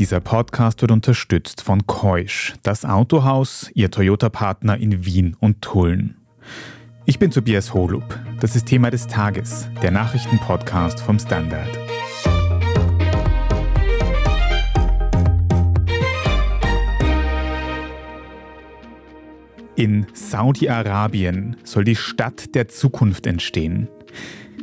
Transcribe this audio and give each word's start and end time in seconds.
Dieser 0.00 0.20
Podcast 0.20 0.80
wird 0.80 0.92
unterstützt 0.92 1.60
von 1.60 1.86
Keusch, 1.86 2.54
das 2.62 2.86
Autohaus, 2.86 3.70
ihr 3.74 3.90
Toyota-Partner 3.90 4.78
in 4.78 5.04
Wien 5.04 5.36
und 5.38 5.60
Tulln. 5.60 6.16
Ich 7.04 7.18
bin 7.18 7.30
Tobias 7.30 7.74
Holub. 7.74 8.18
Das 8.40 8.56
ist 8.56 8.64
Thema 8.64 8.88
des 8.88 9.08
Tages, 9.08 9.68
der 9.82 9.90
Nachrichtenpodcast 9.90 11.00
vom 11.00 11.18
Standard. 11.18 11.68
In 19.76 20.06
Saudi-Arabien 20.14 21.58
soll 21.64 21.84
die 21.84 21.96
Stadt 21.96 22.54
der 22.54 22.68
Zukunft 22.68 23.26
entstehen. 23.26 23.88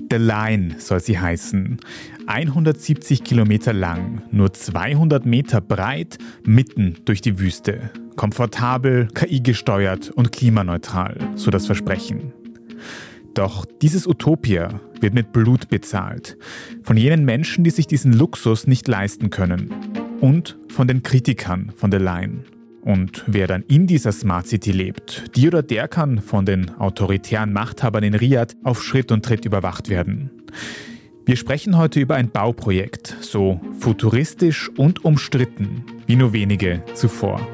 The 0.09 0.17
Line 0.17 0.75
soll 0.79 1.01
sie 1.01 1.19
heißen. 1.19 1.79
170 2.27 3.23
Kilometer 3.23 3.73
lang, 3.73 4.21
nur 4.31 4.53
200 4.53 5.25
Meter 5.25 5.59
breit, 5.59 6.17
mitten 6.45 6.95
durch 7.05 7.21
die 7.21 7.39
Wüste. 7.39 7.89
Komfortabel, 8.15 9.09
KI-gesteuert 9.13 10.09
und 10.11 10.31
klimaneutral, 10.31 11.17
so 11.35 11.51
das 11.51 11.65
Versprechen. 11.65 12.33
Doch 13.33 13.65
dieses 13.65 14.07
Utopia 14.07 14.79
wird 14.99 15.13
mit 15.13 15.31
Blut 15.31 15.69
bezahlt. 15.69 16.37
Von 16.83 16.97
jenen 16.97 17.25
Menschen, 17.25 17.63
die 17.63 17.69
sich 17.69 17.85
diesen 17.85 18.13
Luxus 18.13 18.65
nicht 18.65 18.87
leisten 18.87 19.29
können. 19.29 19.69
Und 20.21 20.57
von 20.69 20.87
den 20.87 21.03
Kritikern 21.03 21.71
von 21.75 21.91
The 21.91 21.97
Line. 21.97 22.43
Und 22.87 23.25
wer 23.27 23.47
dann 23.47 23.63
in 23.63 23.85
dieser 23.85 24.13
Smart 24.13 24.47
City 24.47 24.71
lebt, 24.71 25.35
die 25.35 25.45
oder 25.45 25.61
der 25.61 25.89
kann 25.89 26.21
von 26.21 26.45
den 26.45 26.73
autoritären 26.75 27.51
Machthabern 27.51 28.01
in 28.01 28.15
Riyadh 28.15 28.55
auf 28.63 28.81
Schritt 28.81 29.11
und 29.11 29.25
Tritt 29.25 29.43
überwacht 29.43 29.89
werden. 29.89 30.31
Wir 31.25 31.35
sprechen 31.35 31.75
heute 31.75 31.99
über 31.99 32.15
ein 32.15 32.29
Bauprojekt, 32.29 33.17
so 33.19 33.59
futuristisch 33.77 34.69
und 34.77 35.03
umstritten 35.03 35.83
wie 36.05 36.15
nur 36.15 36.31
wenige 36.31 36.81
zuvor. 36.93 37.45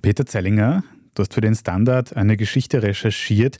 Peter 0.00 0.24
Zellinger, 0.24 0.84
du 1.14 1.20
hast 1.20 1.34
für 1.34 1.42
den 1.42 1.54
Standard 1.54 2.16
eine 2.16 2.38
Geschichte 2.38 2.82
recherchiert 2.82 3.58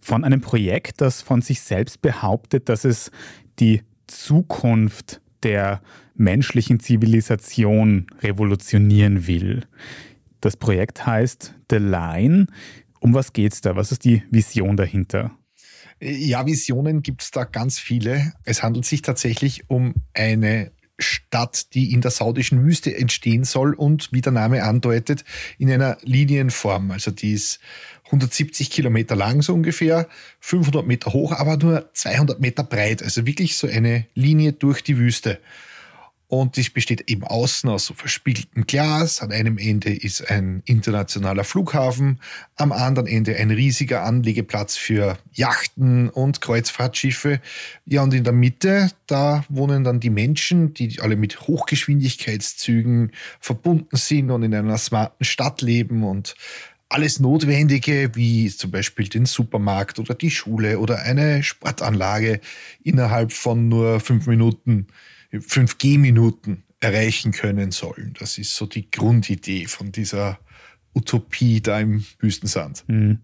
von 0.00 0.24
einem 0.24 0.40
Projekt, 0.40 1.02
das 1.02 1.20
von 1.20 1.42
sich 1.42 1.60
selbst 1.60 2.00
behauptet, 2.00 2.70
dass 2.70 2.86
es 2.86 3.10
die 3.58 3.82
Zukunft 4.06 5.20
der 5.42 5.82
menschlichen 6.14 6.80
Zivilisation 6.80 8.06
revolutionieren 8.22 9.26
will. 9.26 9.66
Das 10.40 10.56
Projekt 10.56 11.06
heißt 11.06 11.54
The 11.70 11.76
Line. 11.76 12.46
Um 13.00 13.14
was 13.14 13.32
geht 13.32 13.52
es 13.52 13.60
da? 13.60 13.76
Was 13.76 13.92
ist 13.92 14.04
die 14.04 14.22
Vision 14.30 14.76
dahinter? 14.76 15.36
Ja, 16.00 16.46
Visionen 16.46 17.02
gibt 17.02 17.22
es 17.22 17.30
da 17.30 17.44
ganz 17.44 17.78
viele. 17.78 18.32
Es 18.44 18.62
handelt 18.62 18.84
sich 18.84 19.02
tatsächlich 19.02 19.68
um 19.68 19.94
eine 20.12 20.72
Stadt, 20.98 21.74
die 21.74 21.92
in 21.92 22.00
der 22.00 22.10
saudischen 22.10 22.64
Wüste 22.64 22.96
entstehen 22.96 23.44
soll 23.44 23.74
und, 23.74 24.12
wie 24.12 24.20
der 24.20 24.32
Name 24.32 24.62
andeutet, 24.62 25.24
in 25.58 25.70
einer 25.70 25.98
Linienform. 26.02 26.92
Also 26.92 27.10
die 27.10 27.32
ist 27.32 27.58
170 28.06 28.70
Kilometer 28.70 29.16
lang 29.16 29.42
so 29.42 29.54
ungefähr, 29.54 30.08
500 30.40 30.86
Meter 30.86 31.12
hoch, 31.12 31.32
aber 31.32 31.56
nur 31.56 31.90
200 31.94 32.40
Meter 32.40 32.62
breit. 32.62 33.02
Also 33.02 33.26
wirklich 33.26 33.56
so 33.56 33.66
eine 33.66 34.06
Linie 34.14 34.52
durch 34.52 34.82
die 34.82 34.98
Wüste. 34.98 35.40
Und 36.40 36.58
das 36.58 36.68
besteht 36.68 37.08
eben 37.08 37.22
außen 37.22 37.70
aus 37.70 37.86
so 37.86 37.94
verspiegeltem 37.94 38.66
Glas. 38.66 39.22
An 39.22 39.30
einem 39.30 39.56
Ende 39.56 39.94
ist 39.94 40.28
ein 40.32 40.62
internationaler 40.64 41.44
Flughafen, 41.44 42.18
am 42.56 42.72
anderen 42.72 43.06
Ende 43.06 43.36
ein 43.36 43.52
riesiger 43.52 44.02
Anlegeplatz 44.02 44.76
für 44.76 45.16
Yachten 45.32 46.08
und 46.08 46.40
Kreuzfahrtschiffe. 46.40 47.40
Ja, 47.86 48.02
und 48.02 48.14
in 48.14 48.24
der 48.24 48.32
Mitte, 48.32 48.90
da 49.06 49.44
wohnen 49.48 49.84
dann 49.84 50.00
die 50.00 50.10
Menschen, 50.10 50.74
die 50.74 50.98
alle 50.98 51.14
mit 51.14 51.42
Hochgeschwindigkeitszügen 51.42 53.12
verbunden 53.38 53.96
sind 53.96 54.32
und 54.32 54.42
in 54.42 54.56
einer 54.56 54.78
smarten 54.78 55.24
Stadt 55.24 55.62
leben 55.62 56.02
und 56.02 56.34
alles 56.88 57.20
Notwendige, 57.20 58.10
wie 58.14 58.50
zum 58.50 58.72
Beispiel 58.72 59.08
den 59.08 59.26
Supermarkt 59.26 60.00
oder 60.00 60.16
die 60.16 60.32
Schule 60.32 60.80
oder 60.80 61.02
eine 61.02 61.44
Sportanlage, 61.44 62.40
innerhalb 62.82 63.32
von 63.32 63.68
nur 63.68 64.00
fünf 64.00 64.26
Minuten 64.26 64.88
5G-Minuten 65.38 66.64
erreichen 66.80 67.32
können 67.32 67.70
sollen. 67.70 68.14
Das 68.18 68.38
ist 68.38 68.54
so 68.54 68.66
die 68.66 68.90
Grundidee 68.90 69.66
von 69.66 69.92
dieser 69.92 70.38
Utopie 70.94 71.60
da 71.60 71.80
im 71.80 72.04
Wüstensand. 72.18 72.84
Mhm. 72.86 73.18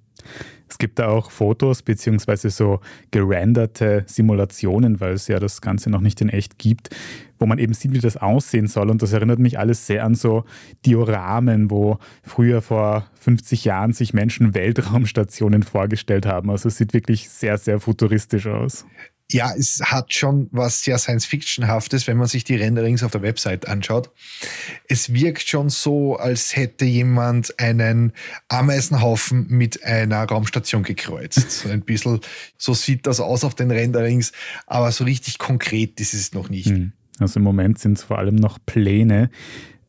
Es 0.68 0.78
gibt 0.78 0.98
da 0.98 1.08
auch 1.08 1.30
Fotos 1.30 1.82
beziehungsweise 1.82 2.50
so 2.50 2.80
gerenderte 3.10 4.04
Simulationen, 4.06 5.00
weil 5.00 5.14
es 5.14 5.26
ja 5.26 5.40
das 5.40 5.60
Ganze 5.60 5.90
noch 5.90 6.00
nicht 6.00 6.20
in 6.20 6.28
echt 6.28 6.58
gibt, 6.58 6.90
wo 7.38 7.46
man 7.46 7.58
eben 7.58 7.74
sieht, 7.74 7.92
wie 7.92 7.98
das 7.98 8.16
aussehen 8.16 8.68
soll. 8.68 8.90
Und 8.90 9.02
das 9.02 9.12
erinnert 9.12 9.40
mich 9.40 9.58
alles 9.58 9.86
sehr 9.86 10.04
an 10.04 10.14
so 10.14 10.44
Dioramen, 10.86 11.70
wo 11.70 11.98
früher 12.22 12.62
vor 12.62 13.10
50 13.14 13.64
Jahren 13.64 13.92
sich 13.92 14.14
Menschen 14.14 14.54
Weltraumstationen 14.54 15.62
vorgestellt 15.62 16.26
haben. 16.26 16.50
Also 16.50 16.68
es 16.68 16.76
sieht 16.76 16.92
wirklich 16.94 17.28
sehr, 17.28 17.58
sehr 17.58 17.80
futuristisch 17.80 18.46
aus 18.46 18.86
ja, 19.32 19.52
es 19.56 19.80
hat 19.84 20.12
schon 20.12 20.48
was 20.50 20.82
sehr 20.82 20.98
Science-Fictionhaftes, 20.98 22.06
wenn 22.06 22.16
man 22.16 22.26
sich 22.26 22.44
die 22.44 22.56
Renderings 22.56 23.02
auf 23.02 23.12
der 23.12 23.22
Website 23.22 23.68
anschaut. 23.68 24.10
Es 24.88 25.12
wirkt 25.12 25.48
schon 25.48 25.70
so, 25.70 26.16
als 26.16 26.56
hätte 26.56 26.84
jemand 26.84 27.58
einen 27.58 28.12
Ameisenhaufen 28.48 29.46
mit 29.48 29.84
einer 29.84 30.22
Raumstation 30.24 30.82
gekreuzt. 30.82 31.50
So 31.50 31.68
ein 31.68 31.82
bisschen, 31.82 32.20
so 32.58 32.74
sieht 32.74 33.06
das 33.06 33.20
aus 33.20 33.44
auf 33.44 33.54
den 33.54 33.70
Renderings, 33.70 34.32
aber 34.66 34.90
so 34.92 35.04
richtig 35.04 35.38
konkret 35.38 36.00
ist 36.00 36.14
es 36.14 36.32
noch 36.32 36.48
nicht. 36.48 36.68
Hm. 36.68 36.92
Also 37.18 37.38
im 37.38 37.44
Moment 37.44 37.78
sind 37.78 37.98
es 37.98 38.04
vor 38.04 38.18
allem 38.18 38.36
noch 38.36 38.58
Pläne. 38.64 39.30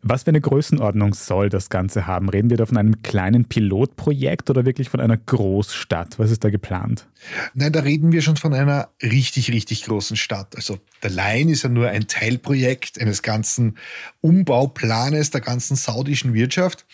Was 0.03 0.23
für 0.23 0.29
eine 0.29 0.41
Größenordnung 0.41 1.13
soll 1.13 1.49
das 1.49 1.69
Ganze 1.69 2.07
haben? 2.07 2.29
Reden 2.29 2.49
wir 2.49 2.57
da 2.57 2.65
von 2.65 2.77
einem 2.77 3.03
kleinen 3.03 3.45
Pilotprojekt 3.45 4.49
oder 4.49 4.65
wirklich 4.65 4.89
von 4.89 4.99
einer 4.99 5.17
Großstadt? 5.17 6.17
Was 6.17 6.31
ist 6.31 6.43
da 6.43 6.49
geplant? 6.49 7.07
Nein, 7.53 7.71
da 7.71 7.81
reden 7.81 8.11
wir 8.11 8.23
schon 8.23 8.35
von 8.35 8.55
einer 8.55 8.89
richtig, 9.03 9.51
richtig 9.51 9.85
großen 9.85 10.17
Stadt. 10.17 10.55
Also 10.55 10.79
der 11.03 11.11
Line 11.11 11.51
ist 11.51 11.61
ja 11.61 11.69
nur 11.69 11.89
ein 11.89 12.07
Teilprojekt 12.07 12.99
eines 12.99 13.21
ganzen 13.21 13.77
Umbauplanes 14.21 15.29
der 15.29 15.41
ganzen 15.41 15.75
saudischen 15.75 16.33
Wirtschaft. 16.33 16.87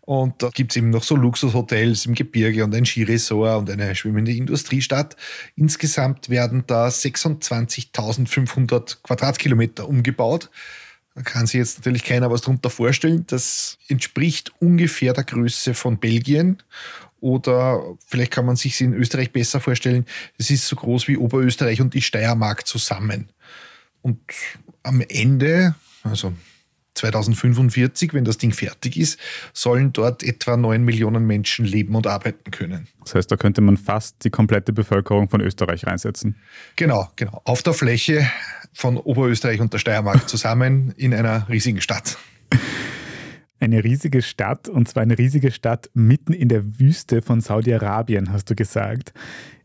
Und 0.00 0.42
da 0.42 0.48
gibt 0.48 0.72
es 0.72 0.76
eben 0.76 0.88
noch 0.90 1.02
so 1.02 1.14
Luxushotels 1.14 2.06
im 2.06 2.14
Gebirge 2.14 2.64
und 2.64 2.74
ein 2.74 2.86
Skiresort 2.86 3.58
und 3.58 3.70
eine 3.70 3.94
schwimmende 3.94 4.32
Industriestadt. 4.32 5.14
Insgesamt 5.56 6.30
werden 6.30 6.64
da 6.66 6.88
26.500 6.88 9.02
Quadratkilometer 9.02 9.86
umgebaut. 9.86 10.48
Da 11.16 11.22
kann 11.22 11.46
sich 11.46 11.54
jetzt 11.54 11.78
natürlich 11.78 12.04
keiner 12.04 12.30
was 12.30 12.42
darunter 12.42 12.68
vorstellen. 12.68 13.24
Das 13.26 13.78
entspricht 13.88 14.52
ungefähr 14.60 15.14
der 15.14 15.24
Größe 15.24 15.72
von 15.72 15.98
Belgien. 15.98 16.62
Oder 17.20 17.82
vielleicht 18.06 18.32
kann 18.32 18.44
man 18.44 18.56
sich 18.56 18.78
in 18.82 18.92
Österreich 18.92 19.32
besser 19.32 19.58
vorstellen. 19.58 20.04
Es 20.36 20.50
ist 20.50 20.68
so 20.68 20.76
groß 20.76 21.08
wie 21.08 21.16
Oberösterreich 21.16 21.80
und 21.80 21.94
die 21.94 22.02
Steiermark 22.02 22.66
zusammen. 22.66 23.30
Und 24.02 24.20
am 24.82 25.00
Ende, 25.00 25.74
also 26.02 26.34
2045, 26.96 28.14
wenn 28.14 28.24
das 28.24 28.38
Ding 28.38 28.52
fertig 28.52 28.96
ist, 28.96 29.18
sollen 29.52 29.92
dort 29.92 30.22
etwa 30.22 30.56
9 30.56 30.82
Millionen 30.82 31.26
Menschen 31.26 31.64
leben 31.64 31.94
und 31.94 32.06
arbeiten 32.06 32.50
können. 32.50 32.88
Das 33.04 33.14
heißt, 33.14 33.30
da 33.30 33.36
könnte 33.36 33.60
man 33.60 33.76
fast 33.76 34.24
die 34.24 34.30
komplette 34.30 34.72
Bevölkerung 34.72 35.28
von 35.28 35.40
Österreich 35.40 35.86
reinsetzen. 35.86 36.36
Genau, 36.76 37.08
genau. 37.16 37.40
Auf 37.44 37.62
der 37.62 37.74
Fläche 37.74 38.28
von 38.72 38.96
Oberösterreich 38.96 39.60
und 39.60 39.72
der 39.72 39.78
Steiermark 39.78 40.28
zusammen 40.28 40.92
in 40.96 41.14
einer 41.14 41.48
riesigen 41.48 41.80
Stadt. 41.80 42.18
Eine 43.58 43.82
riesige 43.84 44.20
Stadt, 44.20 44.68
und 44.68 44.86
zwar 44.86 45.02
eine 45.02 45.16
riesige 45.16 45.50
Stadt 45.50 45.88
mitten 45.94 46.34
in 46.34 46.48
der 46.48 46.78
Wüste 46.78 47.22
von 47.22 47.40
Saudi-Arabien, 47.40 48.30
hast 48.30 48.50
du 48.50 48.54
gesagt. 48.54 49.14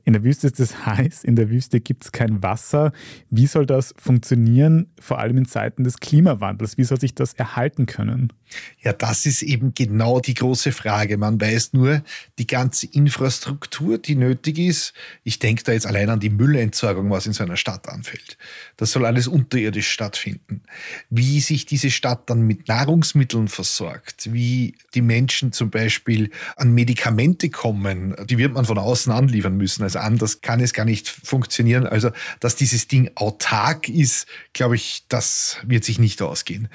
In 0.04 0.14
der 0.14 0.24
Wüste 0.24 0.48
ist 0.48 0.60
es 0.60 0.86
heiß, 0.86 1.24
in 1.24 1.36
der 1.36 1.50
Wüste 1.50 1.80
gibt 1.80 2.04
es 2.04 2.12
kein 2.12 2.42
Wasser. 2.44 2.92
Wie 3.30 3.48
soll 3.48 3.66
das 3.66 3.94
funktionieren, 3.98 4.88
vor 5.00 5.20
allem 5.20 5.38
in 5.38 5.46
Zeiten 5.46 5.84
des 5.84 6.00
Klimawandels? 6.00 6.78
Wie 6.78 6.84
soll 6.84 7.00
sich 7.00 7.16
das 7.16 7.34
erhalten 7.34 7.86
können? 7.86 8.34
Ja, 8.82 8.94
das 8.94 9.26
ist 9.26 9.42
eben 9.42 9.74
genau 9.74 10.20
die 10.20 10.34
große 10.34 10.72
Frage. 10.72 11.18
Man 11.18 11.40
weiß 11.40 11.74
nur, 11.74 12.03
die 12.40 12.48
ganze 12.48 12.88
Infrastruktur, 12.88 13.98
die 13.98 14.16
nötig 14.16 14.58
ist, 14.58 14.94
ich 15.24 15.40
denke 15.40 15.64
da 15.64 15.72
jetzt 15.72 15.86
allein 15.86 16.09
an 16.09 16.20
die 16.20 16.30
Müllentsorgung, 16.30 17.09
was 17.09 17.28
in 17.28 17.34
so 17.34 17.44
einer 17.44 17.58
Stadt 17.58 17.88
anfällt. 17.88 18.38
Das 18.78 18.92
soll 18.92 19.06
alles 19.06 19.28
unterirdisch 19.28 19.90
stattfinden. 19.90 20.64
Wie 21.09 21.40
sich 21.40 21.66
diese 21.66 21.92
Stadt 21.92 22.30
dann 22.30 22.42
mit 22.42 22.68
Nahrungsmitteln 22.68 23.48
versorgt, 23.48 24.34
wie 24.34 24.76
die 24.96 25.02
Menschen 25.02 25.52
zum 25.52 25.70
Beispiel 25.70 26.32
an 26.56 26.74
Medikamente 26.74 27.50
kommen, 27.50 28.16
die 28.26 28.38
wird 28.38 28.54
man 28.54 28.66
von 28.66 28.78
außen 28.78 29.12
anliefern 29.12 29.58
müssen. 29.58 29.84
Also 29.84 30.00
anders 30.00 30.42
kann 30.42 30.59
es 30.59 30.74
gar 30.74 30.86
nicht 30.86 31.08
funktionieren. 31.08 31.86
Also, 31.86 32.12
dass 32.40 32.56
dieses 32.56 32.88
Ding 32.88 33.12
autark 33.16 33.88
ist, 33.90 34.26
glaube 34.54 34.76
ich, 34.76 35.06
das 35.08 35.58
wird 35.64 35.84
sich 35.84 36.00
nicht 36.00 36.22
ausgehen. 36.22 36.68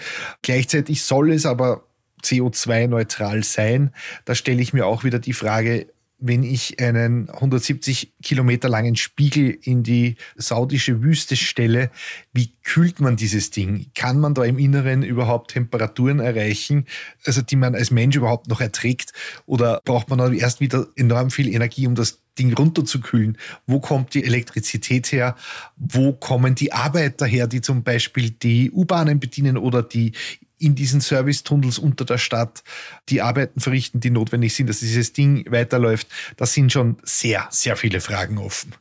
Gleichzeitig 0.42 1.02
soll 1.02 1.32
es 1.32 1.46
aber 1.46 1.65
CO2-neutral 2.22 3.44
sein. 3.44 3.92
Da 4.24 4.34
stelle 4.34 4.62
ich 4.62 4.72
mir 4.72 4.86
auch 4.86 5.04
wieder 5.04 5.18
die 5.18 5.32
Frage, 5.32 5.86
wenn 6.18 6.42
ich 6.42 6.80
einen 6.80 7.28
170 7.28 8.14
Kilometer 8.22 8.68
langen 8.68 8.96
Spiegel 8.96 9.58
in 9.62 9.82
die 9.82 10.16
saudische 10.36 11.02
Wüste 11.02 11.36
stelle, 11.36 11.90
wie 12.32 12.54
kühlt 12.62 13.00
man 13.00 13.16
dieses 13.16 13.50
Ding? 13.50 13.90
Kann 13.94 14.18
man 14.18 14.32
da 14.32 14.44
im 14.44 14.58
Inneren 14.58 15.02
überhaupt 15.02 15.50
Temperaturen 15.50 16.20
erreichen, 16.20 16.86
also 17.24 17.42
die 17.42 17.56
man 17.56 17.74
als 17.74 17.90
Mensch 17.90 18.16
überhaupt 18.16 18.48
noch 18.48 18.62
erträgt? 18.62 19.12
Oder 19.44 19.82
braucht 19.84 20.08
man 20.08 20.18
dann 20.18 20.32
erst 20.32 20.60
wieder 20.60 20.86
enorm 20.96 21.30
viel 21.30 21.52
Energie, 21.52 21.86
um 21.86 21.94
das 21.94 22.22
Ding 22.38 22.54
runterzukühlen? 22.54 23.36
Wo 23.66 23.80
kommt 23.80 24.14
die 24.14 24.24
Elektrizität 24.24 25.12
her? 25.12 25.36
Wo 25.76 26.14
kommen 26.14 26.54
die 26.54 26.72
Arbeiter 26.72 27.26
her, 27.26 27.46
die 27.46 27.60
zum 27.60 27.82
Beispiel 27.82 28.30
die 28.30 28.70
U-Bahnen 28.70 29.20
bedienen 29.20 29.58
oder 29.58 29.82
die 29.82 30.12
in 30.58 30.74
diesen 30.74 31.00
Servicetunnels 31.00 31.78
unter 31.78 32.04
der 32.04 32.18
Stadt 32.18 32.62
die 33.08 33.22
Arbeiten 33.22 33.60
verrichten, 33.60 34.00
die 34.00 34.10
notwendig 34.10 34.54
sind, 34.54 34.68
dass 34.68 34.80
dieses 34.80 35.12
Ding 35.12 35.50
weiterläuft. 35.50 36.08
Da 36.36 36.46
sind 36.46 36.72
schon 36.72 36.96
sehr, 37.02 37.46
sehr 37.50 37.76
viele 37.76 38.00
Fragen 38.00 38.38
offen. 38.38 38.74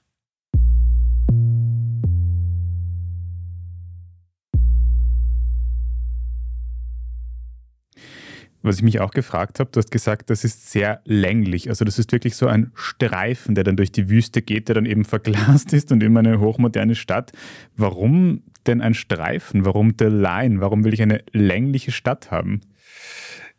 Was 8.66 8.78
ich 8.78 8.84
mich 8.84 9.00
auch 9.00 9.12
gefragt 9.12 9.60
habe, 9.60 9.70
du 9.72 9.78
hast 9.78 9.92
gesagt, 9.92 10.32
das 10.32 10.44
ist 10.44 10.72
sehr 10.72 11.00
länglich. 11.06 11.70
Also 11.70 11.86
das 11.86 12.00
ist 12.00 12.12
wirklich 12.12 12.36
so 12.36 12.48
ein 12.48 12.72
Streifen, 12.74 13.54
der 13.54 13.64
dann 13.64 13.78
durch 13.78 13.92
die 13.92 14.10
Wüste 14.10 14.42
geht, 14.42 14.70
der 14.70 14.74
dann 14.74 14.88
eben 14.88 15.06
verglast 15.06 15.72
ist 15.72 15.92
und 15.92 16.02
immer 16.02 16.22
eine 16.22 16.40
hochmoderne 16.40 16.96
Stadt. 16.96 17.32
Warum 17.78 18.42
denn 18.68 18.82
ein 18.82 18.94
Streifen? 18.94 19.66
Warum 19.66 19.94
The 19.98 20.06
Line? 20.06 20.62
Warum 20.62 20.84
will 20.84 20.94
ich 20.94 21.02
eine 21.02 21.24
längliche 21.32 21.92
Stadt 21.92 22.32
haben? 22.32 22.62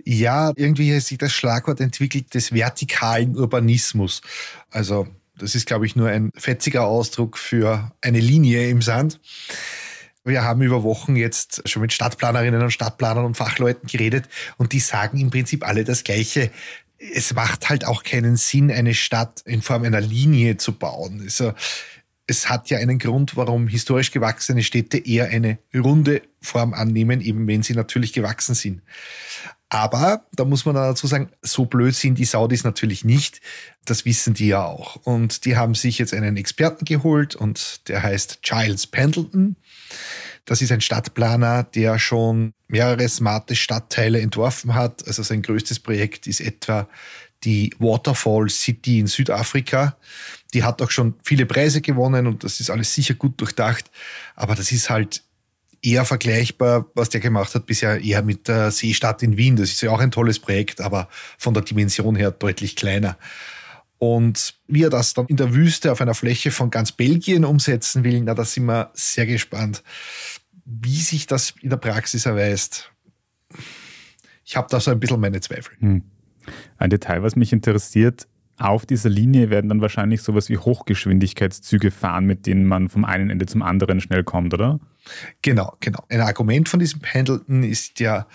Ja, 0.04 0.52
irgendwie 0.56 0.94
hat 0.94 1.02
sich 1.02 1.18
das 1.18 1.32
Schlagwort 1.32 1.80
entwickelt 1.80 2.34
des 2.34 2.52
vertikalen 2.52 3.36
Urbanismus. 3.36 4.20
Also 4.70 5.08
das 5.38 5.54
ist, 5.54 5.66
glaube 5.66 5.86
ich, 5.86 5.96
nur 5.96 6.08
ein 6.08 6.30
fetziger 6.34 6.86
Ausdruck 6.86 7.36
für 7.38 7.92
eine 8.00 8.20
Linie 8.20 8.68
im 8.68 8.82
Sand. 8.82 9.20
Wir 10.24 10.42
haben 10.42 10.62
über 10.62 10.82
Wochen 10.82 11.14
jetzt 11.14 11.68
schon 11.68 11.82
mit 11.82 11.92
Stadtplanerinnen 11.92 12.62
und 12.62 12.70
Stadtplanern 12.70 13.24
und 13.24 13.36
Fachleuten 13.36 13.88
geredet 13.88 14.28
und 14.56 14.72
die 14.72 14.80
sagen 14.80 15.18
im 15.18 15.30
Prinzip 15.30 15.66
alle 15.66 15.84
das 15.84 16.04
Gleiche. 16.04 16.50
Es 16.98 17.34
macht 17.34 17.68
halt 17.68 17.84
auch 17.84 18.02
keinen 18.02 18.36
Sinn, 18.36 18.70
eine 18.70 18.94
Stadt 18.94 19.42
in 19.44 19.62
Form 19.62 19.84
einer 19.84 20.00
Linie 20.00 20.56
zu 20.56 20.72
bauen. 20.72 21.20
Also, 21.22 21.52
es 22.26 22.48
hat 22.48 22.70
ja 22.70 22.78
einen 22.78 22.98
Grund, 22.98 23.36
warum 23.36 23.68
historisch 23.68 24.10
gewachsene 24.10 24.62
Städte 24.62 24.98
eher 24.98 25.28
eine 25.28 25.58
runde 25.74 26.22
Form 26.40 26.74
annehmen, 26.74 27.20
eben 27.20 27.46
wenn 27.46 27.62
sie 27.62 27.74
natürlich 27.74 28.12
gewachsen 28.12 28.54
sind. 28.54 28.82
Aber 29.68 30.26
da 30.32 30.44
muss 30.44 30.64
man 30.64 30.76
dazu 30.76 31.06
sagen, 31.08 31.30
so 31.42 31.66
blöd 31.66 31.94
sind 31.94 32.18
die 32.18 32.24
Saudis 32.24 32.62
natürlich 32.62 33.04
nicht. 33.04 33.40
Das 33.84 34.04
wissen 34.04 34.34
die 34.34 34.48
ja 34.48 34.64
auch. 34.64 34.96
Und 34.96 35.44
die 35.44 35.56
haben 35.56 35.74
sich 35.74 35.98
jetzt 35.98 36.14
einen 36.14 36.36
Experten 36.36 36.84
geholt 36.84 37.34
und 37.34 37.88
der 37.88 38.02
heißt 38.02 38.42
Giles 38.42 38.86
Pendleton. 38.86 39.56
Das 40.44 40.62
ist 40.62 40.70
ein 40.70 40.80
Stadtplaner, 40.80 41.64
der 41.64 41.98
schon 41.98 42.52
mehrere 42.68 43.08
smarte 43.08 43.56
Stadtteile 43.56 44.20
entworfen 44.20 44.74
hat. 44.74 45.04
Also 45.06 45.24
sein 45.24 45.42
größtes 45.42 45.80
Projekt 45.80 46.28
ist 46.28 46.40
etwa 46.40 46.88
die 47.44 47.74
Waterfall 47.78 48.48
City 48.48 48.98
in 48.98 49.06
Südafrika. 49.06 49.96
Die 50.54 50.64
hat 50.64 50.80
auch 50.82 50.90
schon 50.90 51.14
viele 51.22 51.46
Preise 51.46 51.80
gewonnen 51.80 52.26
und 52.26 52.44
das 52.44 52.60
ist 52.60 52.70
alles 52.70 52.94
sicher 52.94 53.14
gut 53.14 53.40
durchdacht. 53.40 53.90
Aber 54.34 54.54
das 54.54 54.72
ist 54.72 54.90
halt 54.90 55.22
eher 55.82 56.04
vergleichbar, 56.04 56.86
was 56.94 57.10
der 57.10 57.20
gemacht 57.20 57.54
hat, 57.54 57.66
bisher 57.66 58.02
eher 58.02 58.22
mit 58.22 58.48
der 58.48 58.70
Seestadt 58.70 59.22
in 59.22 59.36
Wien. 59.36 59.56
Das 59.56 59.70
ist 59.70 59.82
ja 59.82 59.90
auch 59.90 60.00
ein 60.00 60.10
tolles 60.10 60.38
Projekt, 60.38 60.80
aber 60.80 61.08
von 61.38 61.54
der 61.54 61.62
Dimension 61.62 62.16
her 62.16 62.30
deutlich 62.30 62.76
kleiner. 62.76 63.16
Und 63.98 64.54
wie 64.66 64.82
er 64.82 64.90
das 64.90 65.14
dann 65.14 65.26
in 65.26 65.36
der 65.36 65.54
Wüste 65.54 65.90
auf 65.90 66.00
einer 66.00 66.14
Fläche 66.14 66.50
von 66.50 66.70
ganz 66.70 66.92
Belgien 66.92 67.44
umsetzen 67.44 68.04
will, 68.04 68.20
na, 68.20 68.34
da 68.34 68.44
sind 68.44 68.66
wir 68.66 68.90
sehr 68.94 69.26
gespannt, 69.26 69.82
wie 70.64 71.00
sich 71.00 71.26
das 71.26 71.54
in 71.62 71.70
der 71.70 71.76
Praxis 71.76 72.26
erweist. 72.26 72.90
Ich 74.44 74.56
habe 74.56 74.68
da 74.70 74.80
so 74.80 74.90
ein 74.90 75.00
bisschen 75.00 75.20
meine 75.20 75.40
Zweifel. 75.40 75.74
Hm. 75.78 76.02
Ein 76.78 76.90
Detail, 76.90 77.22
was 77.22 77.36
mich 77.36 77.52
interessiert, 77.52 78.26
auf 78.58 78.86
dieser 78.86 79.10
Linie 79.10 79.50
werden 79.50 79.68
dann 79.68 79.80
wahrscheinlich 79.82 80.22
sowas 80.22 80.48
wie 80.48 80.56
Hochgeschwindigkeitszüge 80.56 81.90
fahren, 81.90 82.24
mit 82.24 82.46
denen 82.46 82.64
man 82.64 82.88
vom 82.88 83.04
einen 83.04 83.28
Ende 83.28 83.46
zum 83.46 83.62
anderen 83.62 84.00
schnell 84.00 84.24
kommt, 84.24 84.54
oder? 84.54 84.80
Genau, 85.42 85.76
genau. 85.80 86.04
Ein 86.08 86.20
Argument 86.20 86.68
von 86.68 86.80
diesem 86.80 87.00
Pendleton 87.00 87.62
ist 87.62 88.00
ja, 88.00 88.26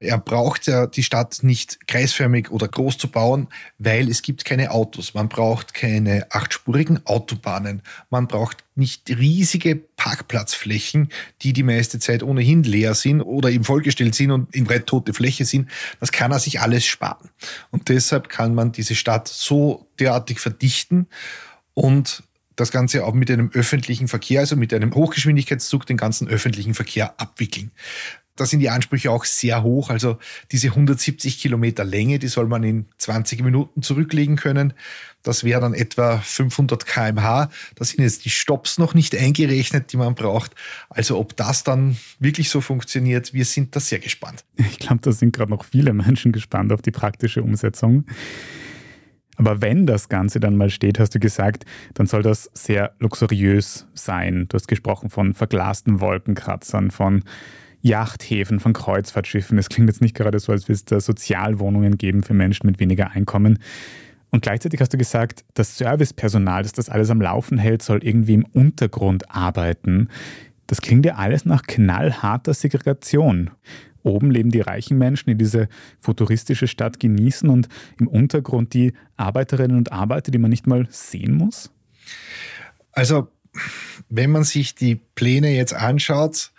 er 0.00 0.18
braucht 0.18 0.66
ja 0.66 0.86
die 0.86 1.02
Stadt 1.02 1.38
nicht 1.42 1.88
kreisförmig 1.88 2.50
oder 2.50 2.68
groß 2.68 2.98
zu 2.98 3.08
bauen, 3.08 3.48
weil 3.78 4.08
es 4.08 4.22
gibt 4.22 4.44
keine 4.44 4.70
Autos. 4.70 5.14
Man 5.14 5.28
braucht 5.28 5.74
keine 5.74 6.26
achtspurigen 6.30 7.04
Autobahnen. 7.04 7.82
Man 8.08 8.28
braucht 8.28 8.58
nicht 8.76 9.10
riesige 9.10 9.74
Parkplatzflächen, 9.74 11.08
die 11.42 11.52
die 11.52 11.64
meiste 11.64 11.98
Zeit 11.98 12.22
ohnehin 12.22 12.62
leer 12.62 12.94
sind 12.94 13.22
oder 13.22 13.50
eben 13.50 13.64
vollgestellt 13.64 14.14
sind 14.14 14.30
und 14.30 14.54
in 14.54 14.64
breit 14.64 14.86
tote 14.86 15.14
Fläche 15.14 15.44
sind. 15.44 15.68
Das 15.98 16.12
kann 16.12 16.30
er 16.30 16.38
sich 16.38 16.60
alles 16.60 16.86
sparen. 16.86 17.30
Und 17.70 17.88
deshalb 17.88 18.28
kann 18.28 18.54
man 18.54 18.70
diese 18.70 18.94
Stadt 18.94 19.26
so 19.26 19.88
derartig 19.98 20.38
verdichten 20.38 21.08
und 21.74 22.22
das 22.58 22.72
Ganze 22.72 23.04
auch 23.04 23.14
mit 23.14 23.30
einem 23.30 23.50
öffentlichen 23.54 24.08
Verkehr, 24.08 24.40
also 24.40 24.56
mit 24.56 24.74
einem 24.74 24.94
Hochgeschwindigkeitszug, 24.94 25.86
den 25.86 25.96
ganzen 25.96 26.28
öffentlichen 26.28 26.74
Verkehr 26.74 27.14
abwickeln. 27.20 27.70
Da 28.34 28.46
sind 28.46 28.60
die 28.60 28.70
Ansprüche 28.70 29.10
auch 29.10 29.24
sehr 29.24 29.62
hoch. 29.62 29.90
Also 29.90 30.18
diese 30.52 30.68
170 30.68 31.40
Kilometer 31.40 31.84
Länge, 31.84 32.18
die 32.18 32.28
soll 32.28 32.46
man 32.46 32.62
in 32.62 32.86
20 32.98 33.42
Minuten 33.42 33.82
zurücklegen 33.82 34.36
können. 34.36 34.74
Das 35.22 35.42
wäre 35.42 35.60
dann 35.60 35.74
etwa 35.74 36.18
500 36.18 36.86
kmh. 36.86 37.50
Da 37.74 37.84
sind 37.84 38.02
jetzt 38.02 38.24
die 38.24 38.30
Stops 38.30 38.78
noch 38.78 38.94
nicht 38.94 39.16
eingerechnet, 39.16 39.92
die 39.92 39.96
man 39.96 40.14
braucht. 40.14 40.54
Also 40.88 41.18
ob 41.18 41.36
das 41.36 41.64
dann 41.64 41.96
wirklich 42.20 42.50
so 42.50 42.60
funktioniert, 42.60 43.34
wir 43.34 43.44
sind 43.44 43.74
da 43.74 43.80
sehr 43.80 43.98
gespannt. 43.98 44.44
Ich 44.56 44.78
glaube, 44.78 45.00
da 45.02 45.10
sind 45.10 45.34
gerade 45.34 45.50
noch 45.50 45.64
viele 45.64 45.92
Menschen 45.92 46.30
gespannt 46.30 46.72
auf 46.72 46.82
die 46.82 46.92
praktische 46.92 47.42
Umsetzung. 47.42 48.04
Aber 49.38 49.62
wenn 49.62 49.86
das 49.86 50.08
Ganze 50.08 50.40
dann 50.40 50.56
mal 50.56 50.68
steht, 50.68 50.98
hast 50.98 51.14
du 51.14 51.20
gesagt, 51.20 51.64
dann 51.94 52.06
soll 52.06 52.22
das 52.22 52.50
sehr 52.54 52.92
luxuriös 52.98 53.86
sein. 53.94 54.46
Du 54.48 54.56
hast 54.56 54.66
gesprochen 54.66 55.10
von 55.10 55.32
verglasten 55.32 56.00
Wolkenkratzern, 56.00 56.90
von 56.90 57.22
Yachthäfen, 57.80 58.58
von 58.58 58.72
Kreuzfahrtschiffen. 58.72 59.56
Es 59.56 59.68
klingt 59.68 59.88
jetzt 59.88 60.02
nicht 60.02 60.16
gerade 60.16 60.40
so, 60.40 60.50
als 60.50 60.64
würde 60.64 60.74
es 60.74 60.84
da 60.84 60.98
Sozialwohnungen 60.98 61.96
geben 61.96 62.24
für 62.24 62.34
Menschen 62.34 62.66
mit 62.66 62.80
weniger 62.80 63.12
Einkommen. 63.12 63.60
Und 64.30 64.42
gleichzeitig 64.42 64.80
hast 64.80 64.92
du 64.92 64.98
gesagt, 64.98 65.44
das 65.54 65.78
Servicepersonal, 65.78 66.64
das 66.64 66.72
das 66.72 66.90
alles 66.90 67.08
am 67.08 67.22
Laufen 67.22 67.58
hält, 67.58 67.82
soll 67.82 68.02
irgendwie 68.02 68.34
im 68.34 68.44
Untergrund 68.44 69.30
arbeiten. 69.30 70.08
Das 70.66 70.82
klingt 70.82 71.06
ja 71.06 71.14
alles 71.14 71.44
nach 71.44 71.62
knallharter 71.62 72.54
Segregation. 72.54 73.52
Oben 74.08 74.30
leben 74.30 74.50
die 74.50 74.60
reichen 74.60 74.98
Menschen, 74.98 75.30
die 75.30 75.36
diese 75.36 75.68
futuristische 76.00 76.66
Stadt 76.66 77.00
genießen 77.00 77.48
und 77.48 77.68
im 77.98 78.08
Untergrund 78.08 78.74
die 78.74 78.92
Arbeiterinnen 79.16 79.76
und 79.76 79.92
Arbeiter, 79.92 80.30
die 80.30 80.38
man 80.38 80.50
nicht 80.50 80.66
mal 80.66 80.86
sehen 80.90 81.34
muss? 81.34 81.70
Also, 82.92 83.28
wenn 84.08 84.30
man 84.30 84.44
sich 84.44 84.74
die 84.74 84.96
Pläne 85.14 85.54
jetzt 85.54 85.74
anschaut, 85.74 86.52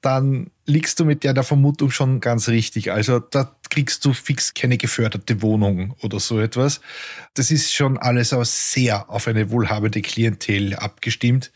dann 0.00 0.50
liegst 0.66 1.00
du 1.00 1.04
mit 1.06 1.24
der, 1.24 1.32
der 1.32 1.44
Vermutung 1.44 1.90
schon 1.90 2.20
ganz 2.20 2.48
richtig. 2.48 2.92
Also 2.92 3.20
da 3.20 3.56
kriegst 3.70 4.04
du 4.04 4.12
fix 4.12 4.52
keine 4.52 4.76
geförderte 4.76 5.40
Wohnung 5.40 5.94
oder 6.02 6.20
so 6.20 6.40
etwas. 6.40 6.80
Das 7.32 7.50
ist 7.50 7.72
schon 7.72 7.96
alles 7.96 8.32
auch 8.32 8.44
sehr 8.44 9.08
auf 9.08 9.28
eine 9.28 9.50
wohlhabende 9.50 10.02
Klientel 10.02 10.74
abgestimmt. 10.74 11.52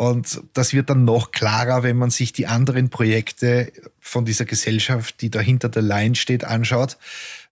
Und 0.00 0.40
das 0.54 0.72
wird 0.72 0.88
dann 0.88 1.04
noch 1.04 1.30
klarer, 1.30 1.82
wenn 1.82 1.98
man 1.98 2.08
sich 2.08 2.32
die 2.32 2.46
anderen 2.46 2.88
Projekte 2.88 3.70
von 4.00 4.24
dieser 4.24 4.46
Gesellschaft, 4.46 5.20
die 5.20 5.28
dahinter 5.28 5.68
der 5.68 5.82
Line 5.82 6.14
steht, 6.14 6.42
anschaut. 6.42 6.96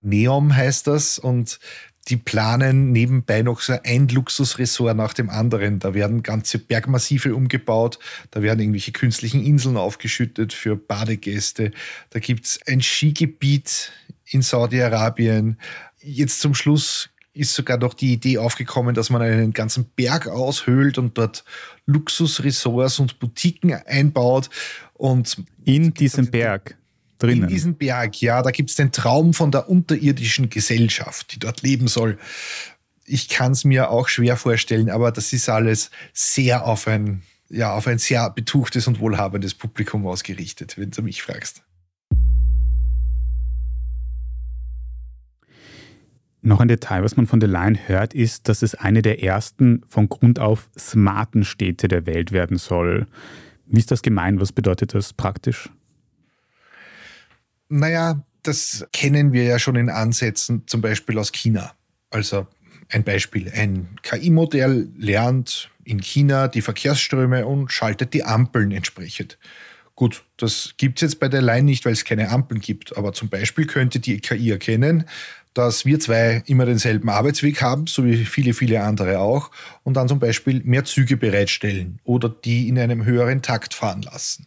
Neom 0.01 0.57
heißt 0.57 0.87
das 0.87 1.19
und 1.19 1.61
die 2.09 2.17
planen 2.17 2.91
nebenbei 2.91 3.43
noch 3.43 3.61
so 3.61 3.77
ein 3.85 4.09
Luxusressort 4.09 4.97
nach 4.97 5.13
dem 5.13 5.29
anderen. 5.29 5.79
Da 5.79 5.93
werden 5.93 6.23
ganze 6.23 6.59
Bergmassive 6.59 7.35
umgebaut, 7.35 7.99
da 8.31 8.41
werden 8.41 8.61
irgendwelche 8.61 8.93
künstlichen 8.93 9.45
Inseln 9.45 9.77
aufgeschüttet 9.77 10.55
für 10.55 10.75
Badegäste. 10.75 11.73
Da 12.09 12.19
gibt 12.19 12.47
es 12.47 12.61
ein 12.67 12.81
Skigebiet 12.81 13.93
in 14.25 14.41
Saudi-Arabien. 14.41 15.61
Jetzt 16.01 16.41
zum 16.41 16.55
Schluss 16.55 17.11
ist 17.33 17.55
sogar 17.55 17.79
noch 17.79 17.95
die 17.95 18.13
Idee 18.13 18.39
aufgekommen, 18.39 18.95
dass 18.95 19.11
man 19.11 19.23
einen 19.23 19.53
ganzen 19.53 19.85
Berg 19.85 20.27
aushöhlt 20.27 20.99
und 20.99 21.17
dort 21.17 21.45
Luxusressorts 21.87 22.99
und 22.99 23.19
Boutiquen 23.19 23.73
einbaut. 23.73 24.51
Und 24.95 25.43
in 25.65 25.95
diesem 25.95 26.31
Berg 26.31 26.77
drinnen. 27.19 27.45
In 27.45 27.49
diesem 27.49 27.75
Berg, 27.77 28.21
ja, 28.21 28.43
da 28.43 28.51
gibt 28.51 28.71
es 28.71 28.77
den 28.77 28.93
Traum 28.93 29.35
von 29.35 29.51
der 29.51 29.69
unterirdischen 29.69 30.51
Gesellschaft, 30.51 31.35
die 31.35 31.39
dort 31.39 31.63
leben 31.63 31.89
soll. 31.89 32.19
Ich 33.05 33.29
kann 33.29 33.53
es 33.53 33.65
mir 33.65 33.91
auch 33.91 34.09
schwer 34.09 34.37
vorstellen, 34.37 34.91
aber 34.91 35.13
das 35.13 35.33
ist 35.33 35.49
alles 35.49 35.91
sehr 36.13 36.67
auf 36.67 36.87
ein, 36.87 37.23
ja, 37.49 37.75
auf 37.75 37.87
ein 37.87 37.99
sehr 37.99 38.29
betuchtes 38.31 38.87
und 38.87 39.01
wohlhabendes 39.01 39.55
Publikum 39.55 40.07
ausgerichtet, 40.07 40.79
wenn 40.79 40.91
du 40.91 41.03
mich 41.03 41.23
fragst. 41.23 41.63
Noch 46.41 46.61
ein 46.61 46.69
Detail, 46.69 47.03
was 47.03 47.17
man 47.17 47.27
von 47.27 47.41
The 47.41 47.47
Line 47.47 47.79
hört, 47.89 48.15
ist, 48.15 48.49
dass 48.49 48.63
es 48.63 48.75
eine 48.75 49.03
der 49.03 49.23
ersten 49.23 49.83
von 49.89 50.09
Grund 50.09 50.39
auf 50.39 50.71
smarten 50.79 51.45
Städte 51.45 51.89
der 51.89 52.07
Welt 52.07 52.31
werden 52.31 52.59
soll. 52.59 53.07
Wie 53.67 53.81
ist 53.81 53.91
das 53.91 54.03
gemeint? 54.03 54.41
Was 54.41 54.53
bedeutet 54.53 54.95
das 54.95 55.13
praktisch? 55.13 55.69
Naja, 57.69 58.23
das 58.43 58.87
kennen 58.93 59.33
wir 59.33 59.45
ja 59.45 59.59
schon 59.59 59.77
in 59.77 59.91
Ansätzen, 59.91 60.63
zum 60.67 60.81
Beispiel 60.81 61.19
aus 61.19 61.33
China. 61.33 61.73
Also 62.11 62.47
ein 62.89 63.05
Beispiel, 63.05 63.51
ein 63.55 63.99
KI-Modell 64.03 64.89
lernt 64.97 65.71
in 65.85 66.01
China 66.01 66.49
die 66.49 66.63
Verkehrsströme 66.63 67.47
und 67.47 67.71
schaltet 67.73 68.15
die 68.15 68.25
Ampeln 68.25 68.71
entsprechend. 68.71 69.39
Gut, 69.95 70.25
das 70.37 70.75
gibt 70.77 70.99
es 70.99 71.03
jetzt 71.03 71.21
bei 71.21 71.29
der 71.29 71.43
Line 71.43 71.65
nicht, 71.65 71.85
weil 71.85 71.93
es 71.93 72.05
keine 72.05 72.31
Ampeln 72.31 72.61
gibt. 72.61 72.97
Aber 72.97 73.13
zum 73.13 73.29
Beispiel 73.29 73.67
könnte 73.67 73.99
die 73.99 74.21
KI 74.21 74.51
erkennen, 74.51 75.05
dass 75.59 75.85
wir 75.85 75.99
zwei 75.99 76.45
immer 76.47 76.67
denselben 76.67 77.09
Arbeitsweg 77.09 77.61
haben, 77.63 77.89
so 77.89 78.05
wie 78.05 78.25
viele, 78.25 78.55
viele 78.55 78.81
andere 78.85 79.19
auch, 79.19 79.51
und 79.83 79.95
dann 79.95 80.07
zum 80.07 80.21
Beispiel 80.21 80.63
mehr 80.63 80.85
Züge 80.85 81.17
bereitstellen 81.17 81.99
oder 82.05 82.29
die 82.29 82.69
in 82.69 82.79
einem 82.79 83.05
höheren 83.05 83.43
Takt 83.43 83.75
fahren 83.75 84.03
lassen. 84.03 84.47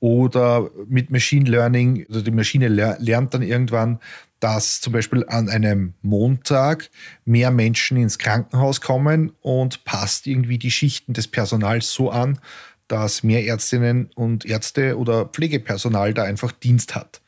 Oder 0.00 0.68
mit 0.88 1.10
Machine 1.10 1.48
Learning, 1.48 2.06
also 2.08 2.22
die 2.22 2.32
Maschine 2.32 2.66
lernt 2.66 3.34
dann 3.34 3.42
irgendwann, 3.42 4.00
dass 4.40 4.80
zum 4.80 4.92
Beispiel 4.92 5.24
an 5.28 5.48
einem 5.48 5.94
Montag 6.02 6.90
mehr 7.24 7.52
Menschen 7.52 7.96
ins 7.96 8.18
Krankenhaus 8.18 8.80
kommen 8.80 9.32
und 9.42 9.84
passt 9.84 10.26
irgendwie 10.26 10.58
die 10.58 10.72
Schichten 10.72 11.12
des 11.12 11.28
Personals 11.28 11.92
so 11.92 12.10
an, 12.10 12.40
dass 12.88 13.22
mehr 13.22 13.44
Ärztinnen 13.46 14.10
und 14.16 14.44
Ärzte 14.44 14.98
oder 14.98 15.26
Pflegepersonal 15.26 16.14
da 16.14 16.24
einfach 16.24 16.50
Dienst 16.50 16.96
hat. 16.96 17.22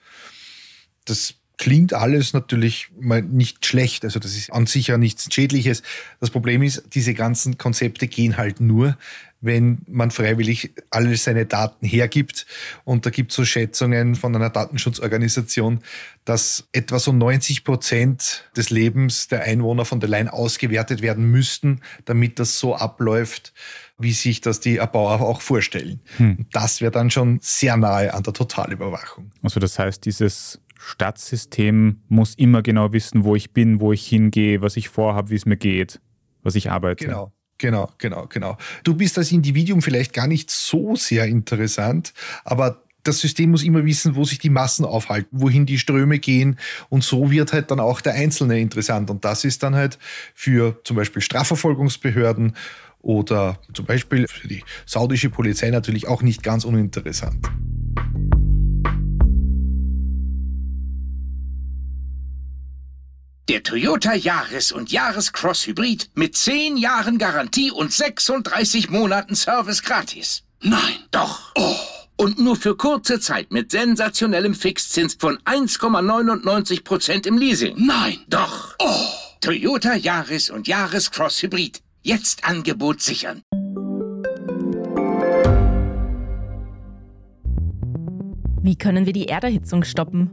Das 1.04 1.37
klingt 1.58 1.92
alles 1.92 2.32
natürlich 2.32 2.88
nicht 2.98 3.66
schlecht. 3.66 4.04
Also 4.04 4.18
das 4.18 4.36
ist 4.36 4.52
an 4.52 4.66
sich 4.66 4.86
ja 4.86 4.96
nichts 4.96 5.28
Schädliches. 5.32 5.82
Das 6.20 6.30
Problem 6.30 6.62
ist, 6.62 6.84
diese 6.94 7.14
ganzen 7.14 7.58
Konzepte 7.58 8.06
gehen 8.06 8.36
halt 8.36 8.60
nur, 8.60 8.96
wenn 9.40 9.78
man 9.86 10.10
freiwillig 10.10 10.72
alle 10.90 11.16
seine 11.16 11.46
Daten 11.46 11.86
hergibt. 11.86 12.46
Und 12.84 13.06
da 13.06 13.10
gibt 13.10 13.30
es 13.30 13.36
so 13.36 13.44
Schätzungen 13.44 14.14
von 14.14 14.34
einer 14.34 14.50
Datenschutzorganisation, 14.50 15.80
dass 16.24 16.68
etwa 16.72 16.98
so 16.98 17.12
90 17.12 17.64
Prozent 17.64 18.44
des 18.56 18.70
Lebens 18.70 19.28
der 19.28 19.42
Einwohner 19.42 19.84
von 19.84 20.00
der 20.00 20.08
Line 20.08 20.32
ausgewertet 20.32 21.02
werden 21.02 21.30
müssten, 21.30 21.80
damit 22.04 22.38
das 22.38 22.58
so 22.58 22.74
abläuft, 22.74 23.52
wie 23.98 24.12
sich 24.12 24.40
das 24.40 24.60
die 24.60 24.76
Erbauer 24.76 25.20
auch 25.20 25.40
vorstellen. 25.40 26.00
Hm. 26.18 26.46
Das 26.52 26.80
wäre 26.80 26.92
dann 26.92 27.10
schon 27.10 27.38
sehr 27.42 27.76
nahe 27.76 28.14
an 28.14 28.22
der 28.22 28.32
Totalüberwachung. 28.32 29.32
Also 29.42 29.60
das 29.60 29.78
heißt, 29.78 30.04
dieses 30.04 30.60
Stadtsystem 30.78 32.02
muss 32.08 32.34
immer 32.36 32.62
genau 32.62 32.92
wissen, 32.92 33.24
wo 33.24 33.36
ich 33.36 33.52
bin, 33.52 33.80
wo 33.80 33.92
ich 33.92 34.06
hingehe, 34.06 34.62
was 34.62 34.76
ich 34.76 34.88
vorhabe, 34.88 35.30
wie 35.30 35.34
es 35.34 35.44
mir 35.44 35.56
geht, 35.56 36.00
was 36.42 36.54
ich 36.54 36.70
arbeite. 36.70 37.04
Genau. 37.04 37.32
Genau, 37.60 37.90
genau, 37.98 38.26
genau. 38.28 38.56
Du 38.84 38.94
bist 38.94 39.18
als 39.18 39.32
Individuum 39.32 39.82
vielleicht 39.82 40.12
gar 40.12 40.28
nicht 40.28 40.48
so 40.48 40.94
sehr 40.94 41.26
interessant, 41.26 42.14
aber 42.44 42.84
das 43.02 43.18
System 43.20 43.50
muss 43.50 43.64
immer 43.64 43.84
wissen, 43.84 44.14
wo 44.14 44.24
sich 44.24 44.38
die 44.38 44.50
Massen 44.50 44.84
aufhalten, 44.84 45.40
wohin 45.40 45.66
die 45.66 45.78
Ströme 45.78 46.18
gehen. 46.18 46.58
Und 46.88 47.02
so 47.02 47.30
wird 47.30 47.52
halt 47.52 47.70
dann 47.70 47.80
auch 47.80 48.00
der 48.00 48.14
Einzelne 48.14 48.60
interessant. 48.60 49.10
Und 49.10 49.24
das 49.24 49.44
ist 49.44 49.62
dann 49.62 49.74
halt 49.74 49.98
für 50.34 50.80
zum 50.84 50.96
Beispiel 50.96 51.22
Strafverfolgungsbehörden 51.22 52.54
oder 53.00 53.58
zum 53.72 53.86
Beispiel 53.86 54.26
für 54.28 54.48
die 54.48 54.62
saudische 54.84 55.30
Polizei 55.30 55.70
natürlich 55.70 56.06
auch 56.06 56.22
nicht 56.22 56.42
ganz 56.42 56.64
uninteressant. 56.64 57.46
Der 63.48 63.62
Toyota 63.62 64.12
Yaris 64.12 64.72
und 64.72 64.92
Yaris 64.92 65.32
Cross 65.32 65.66
Hybrid 65.66 66.10
mit 66.14 66.36
10 66.36 66.76
Jahren 66.76 67.16
Garantie 67.16 67.70
und 67.70 67.90
36 67.90 68.90
Monaten 68.90 69.34
Service 69.34 69.82
gratis. 69.82 70.42
Nein. 70.60 70.98
Doch. 71.12 71.52
Oh. 71.56 71.74
Und 72.18 72.38
nur 72.38 72.56
für 72.56 72.76
kurze 72.76 73.20
Zeit 73.20 73.50
mit 73.50 73.70
sensationellem 73.70 74.54
Fixzins 74.54 75.16
von 75.18 75.38
1,99% 75.46 77.26
im 77.26 77.38
Leasing. 77.38 77.74
Nein. 77.78 78.18
Doch. 78.28 78.74
Oh. 78.80 79.06
Toyota 79.40 79.94
Yaris 79.94 80.50
und 80.50 80.68
Yaris 80.68 81.10
Cross 81.10 81.42
Hybrid. 81.42 81.80
Jetzt 82.02 82.44
Angebot 82.44 83.00
sichern. 83.00 83.40
Wie 88.60 88.76
können 88.76 89.06
wir 89.06 89.14
die 89.14 89.28
Erderhitzung 89.28 89.84
stoppen? 89.84 90.32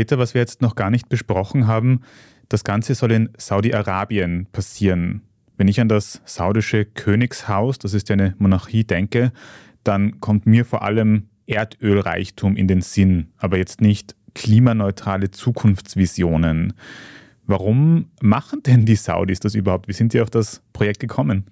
Peter, 0.00 0.16
was 0.16 0.32
wir 0.32 0.40
jetzt 0.40 0.62
noch 0.62 0.76
gar 0.76 0.88
nicht 0.88 1.10
besprochen 1.10 1.66
haben, 1.66 2.00
das 2.48 2.64
Ganze 2.64 2.94
soll 2.94 3.12
in 3.12 3.28
Saudi-Arabien 3.36 4.46
passieren. 4.50 5.20
Wenn 5.58 5.68
ich 5.68 5.78
an 5.78 5.90
das 5.90 6.22
saudische 6.24 6.86
Königshaus, 6.86 7.78
das 7.78 7.92
ist 7.92 8.08
ja 8.08 8.14
eine 8.14 8.34
Monarchie, 8.38 8.84
denke, 8.84 9.30
dann 9.84 10.18
kommt 10.18 10.46
mir 10.46 10.64
vor 10.64 10.80
allem 10.80 11.28
Erdölreichtum 11.44 12.56
in 12.56 12.66
den 12.66 12.80
Sinn, 12.80 13.26
aber 13.36 13.58
jetzt 13.58 13.82
nicht 13.82 14.16
klimaneutrale 14.32 15.32
Zukunftsvisionen. 15.32 16.72
Warum 17.44 18.06
machen 18.22 18.62
denn 18.62 18.86
die 18.86 18.96
Saudis 18.96 19.40
das 19.40 19.54
überhaupt? 19.54 19.86
Wie 19.86 19.92
sind 19.92 20.12
sie 20.12 20.22
auf 20.22 20.30
das 20.30 20.62
Projekt 20.72 21.00
gekommen? 21.00 21.44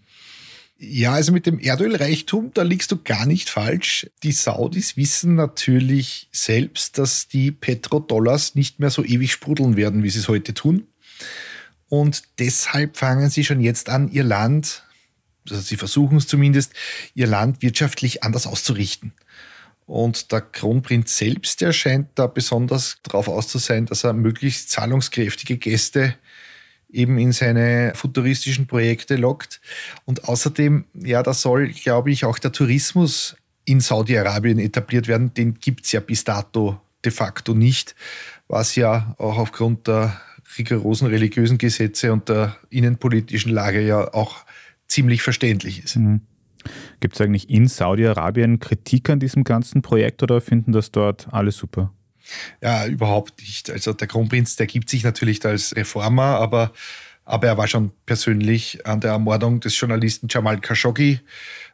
Ja, 0.81 1.15
also 1.15 1.33
mit 1.33 1.47
dem 1.47 1.59
Erdölreichtum, 1.59 2.53
da 2.55 2.63
liegst 2.63 2.93
du 2.93 3.03
gar 3.03 3.27
nicht 3.27 3.51
falsch. 3.51 4.09
Die 4.23 4.31
Saudis 4.31 4.97
wissen 4.97 5.35
natürlich 5.35 6.29
selbst, 6.31 6.99
dass 6.99 7.27
die 7.27 7.51
Petrodollars 7.51 8.55
nicht 8.55 8.79
mehr 8.79 8.91
so 8.91 9.05
ewig 9.05 9.33
sprudeln 9.33 9.77
werden, 9.77 10.05
wie 10.05 10.11
sie 10.11 10.21
es 10.21 10.29
heute 10.29 10.55
tun. 10.55 10.87
Und 11.89 12.23
deshalb 12.39 12.97
fangen 12.97 13.29
sie 13.29 13.45
schon 13.45 13.61
jetzt 13.61 13.89
an, 13.89 14.09
ihr 14.13 14.23
Land, 14.23 14.85
also 15.51 15.61
sie 15.61 15.77
versuchen 15.77 16.19
es 16.19 16.29
zumindest, 16.29 16.75
ihr 17.15 17.27
Land 17.27 17.61
wirtschaftlich 17.61 18.23
anders 18.23 18.47
auszurichten. 18.47 19.13
Und 19.85 20.31
der 20.31 20.43
Kronprinz 20.43 21.17
selbst, 21.17 21.61
der 21.61 21.73
scheint 21.73 22.11
da 22.15 22.29
besonders 22.29 22.99
darauf 23.03 23.27
aus 23.27 23.49
zu 23.49 23.59
sein, 23.59 23.87
dass 23.87 24.05
er 24.05 24.13
möglichst 24.13 24.71
zahlungskräftige 24.71 25.57
Gäste 25.57 26.15
eben 26.91 27.19
in 27.19 27.33
seine 27.33 27.93
futuristischen 27.95 28.67
Projekte 28.67 29.17
lockt. 29.17 29.61
Und 30.05 30.29
außerdem, 30.29 30.85
ja, 30.95 31.23
da 31.23 31.35
soll, 31.35 31.69
glaube 31.69 32.11
ich, 32.11 32.25
auch 32.25 32.39
der 32.39 32.53
Tourismus 32.53 33.37
in 33.65 33.81
Saudi-Arabien 33.81 34.59
etabliert 34.59 35.09
werden. 35.09 35.35
Den 35.35 35.55
gibt 35.55 35.85
es 35.85 35.93
ja 35.93 36.01
bis 36.01 36.25
dato 36.25 36.81
de 37.05 37.13
facto 37.13 37.55
nicht, 37.55 37.95
was 38.49 38.75
ja 38.77 39.15
auch 39.19 39.39
aufgrund 39.39 39.87
der 39.87 40.21
rigorosen 40.57 41.09
religiösen 41.09 41.59
Gesetze 41.59 42.13
und 42.13 42.29
der 42.29 42.57
innenpolitischen 42.71 43.53
Lage 43.53 43.81
ja 43.81 44.15
auch 44.15 44.45
ziemlich 44.87 45.23
verständlich 45.23 45.85
ist. 45.85 45.97
Mhm. 45.97 46.23
Gibt 47.01 47.15
es 47.15 47.21
eigentlich 47.21 47.51
in 47.51 47.69
Saudi-Arabien 47.69 48.59
Kritik 48.59 49.11
an 49.11 49.21
diesem 49.21 49.45
ganzen 49.45 49.83
Projekt 49.83 50.23
oder 50.23 50.41
finden 50.41 50.73
das 50.73 50.91
dort 50.91 51.29
alle 51.33 51.53
super? 51.53 51.93
Ja, 52.61 52.87
überhaupt 52.87 53.41
nicht. 53.41 53.71
Also 53.71 53.93
der 53.93 54.09
Kronprinz, 54.09 54.57
der 54.57 54.67
gibt 54.67 54.91
sich 54.91 55.05
natürlich 55.05 55.45
als 55.45 55.75
Reformer, 55.77 56.39
aber, 56.39 56.73
aber 57.25 57.47
er 57.47 57.57
war 57.59 57.69
schon 57.69 57.93
persönlich 58.07 58.87
an 58.87 59.01
der 59.01 59.13
Ermordung 59.13 59.61
des 59.61 59.79
Journalisten 59.79 60.29
Jamal 60.31 60.61
Khashoggi 60.61 61.21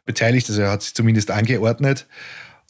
beteiligt. 0.05 0.49
Also 0.49 0.61
er 0.61 0.71
hat 0.71 0.83
sich 0.83 0.93
zumindest 0.93 1.31
angeordnet. 1.31 2.07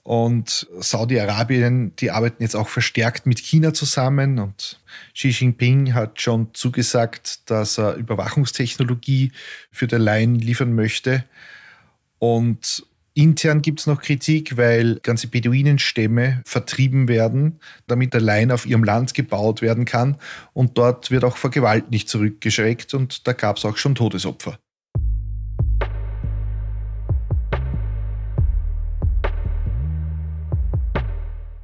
Und 0.05 0.67
Saudi-Arabien, 0.79 1.95
die 1.95 2.11
arbeiten 2.11 2.43
jetzt 2.43 2.55
auch 2.55 2.69
verstärkt 2.69 3.25
mit 3.25 3.39
China 3.39 3.73
zusammen. 3.73 4.37
Und 4.37 4.79
Xi 5.15 5.29
Jinping 5.29 5.95
hat 5.95 6.21
schon 6.21 6.53
zugesagt, 6.53 7.49
dass 7.49 7.79
er 7.79 7.95
Überwachungstechnologie 7.95 9.31
für 9.71 9.87
der 9.87 9.97
Line 9.97 10.37
liefern 10.37 10.73
möchte. 10.73 11.25
Und 12.19 12.85
Intern 13.17 13.61
gibt 13.61 13.79
es 13.79 13.87
noch 13.87 14.01
Kritik, 14.01 14.57
weil 14.57 14.99
ganze 15.01 15.27
Beduinenstämme 15.29 16.41
vertrieben 16.45 17.07
werden, 17.07 17.61
damit 17.87 18.13
allein 18.13 18.51
auf 18.51 18.65
ihrem 18.65 18.83
Land 18.83 19.13
gebaut 19.13 19.61
werden 19.61 19.85
kann. 19.85 20.17
Und 20.51 20.77
dort 20.77 21.11
wird 21.11 21.23
auch 21.23 21.37
vor 21.37 21.49
Gewalt 21.49 21.91
nicht 21.91 22.09
zurückgeschreckt 22.09 22.93
und 22.93 23.25
da 23.25 23.31
gab 23.31 23.55
es 23.55 23.63
auch 23.63 23.77
schon 23.77 23.95
Todesopfer. 23.95 24.59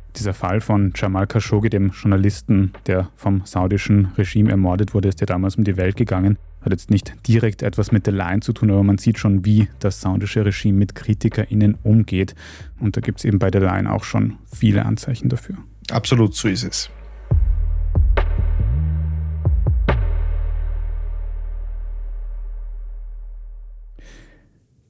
Die 0.08 0.20
Dieser 0.20 0.34
Fall 0.34 0.62
von 0.62 0.94
Jamal 0.96 1.28
Khashoggi, 1.28 1.70
dem 1.70 1.90
Journalisten, 1.90 2.72
der 2.88 3.10
vom 3.18 3.42
saudischen 3.44 4.14
Regime 4.18 4.52
ermordet 4.52 4.94
wurde, 4.94 5.10
ist 5.10 5.20
ja 5.20 5.26
damals 5.26 5.58
um 5.58 5.66
die 5.66 5.76
Welt 5.76 5.98
gegangen. 5.98 6.38
Hat 6.62 6.72
jetzt 6.72 6.92
nicht 6.92 7.14
direkt 7.28 7.64
etwas 7.64 7.92
mit 7.92 8.06
der 8.06 8.14
Line 8.14 8.42
zu 8.42 8.54
tun, 8.54 8.70
aber 8.70 8.84
man 8.84 8.98
sieht 8.98 9.18
schon, 9.18 9.46
wie 9.46 9.68
das 9.80 10.00
saudische 10.00 10.46
Regime 10.46 10.78
mit 10.78 10.94
KritikerInnen 10.94 11.78
umgeht. 11.84 12.36
Und 12.80 12.96
da 12.96 13.02
gibt 13.02 13.20
es 13.20 13.26
eben 13.26 13.40
bei 13.40 13.50
der 13.50 13.62
Line 13.62 13.92
auch 13.92 14.04
schon 14.04 14.38
viele 14.54 14.86
Anzeichen 14.86 15.30
dafür. 15.30 15.58
Absolut, 15.90 16.36
so 16.36 16.48
ist 16.48 16.64
es. 16.64 16.90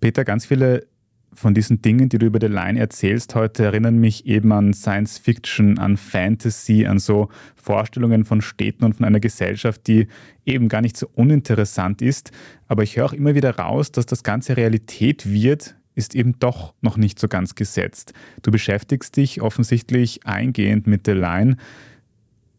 Peter, 0.02 0.26
ganz 0.26 0.46
viele 0.46 0.88
von 1.34 1.54
diesen 1.54 1.82
Dingen, 1.82 2.10
die 2.10 2.18
du 2.18 2.26
über 2.26 2.40
The 2.42 2.48
Line 2.48 2.80
erzählst 2.80 3.36
heute, 3.36 3.64
erinnern 3.64 3.98
mich 4.00 4.26
eben 4.26 4.52
an 4.52 4.74
Science 4.74 5.18
Fiction, 5.18 5.80
an 5.80 5.98
Fantasy, 5.98 6.86
an 6.86 7.00
so 7.00 7.30
Vorstellungen 7.56 8.26
von 8.26 8.42
Städten 8.42 8.84
und 8.84 8.96
von 8.96 9.06
einer 9.06 9.20
Gesellschaft, 9.20 9.88
die 9.88 10.08
eben 10.46 10.68
gar 10.68 10.82
nicht 10.82 10.98
so 10.98 11.10
uninteressant 11.16 12.02
ist. 12.02 12.32
Aber 12.68 12.84
ich 12.84 12.98
höre 12.98 13.06
auch 13.06 13.14
immer 13.14 13.36
wieder 13.36 13.56
raus, 13.58 13.92
dass 13.92 14.06
das 14.06 14.24
Ganze 14.24 14.58
Realität 14.58 15.32
wird, 15.32 15.76
ist 15.96 16.16
eben 16.16 16.38
doch 16.40 16.74
noch 16.82 16.98
nicht 16.98 17.20
so 17.20 17.28
ganz 17.28 17.56
gesetzt. 17.56 18.14
Du 18.42 18.52
beschäftigst 18.52 19.16
dich 19.16 19.42
offensichtlich 19.42 20.26
eingehend 20.26 20.88
mit 20.88 21.06
The 21.06 21.14
Line. 21.14 21.58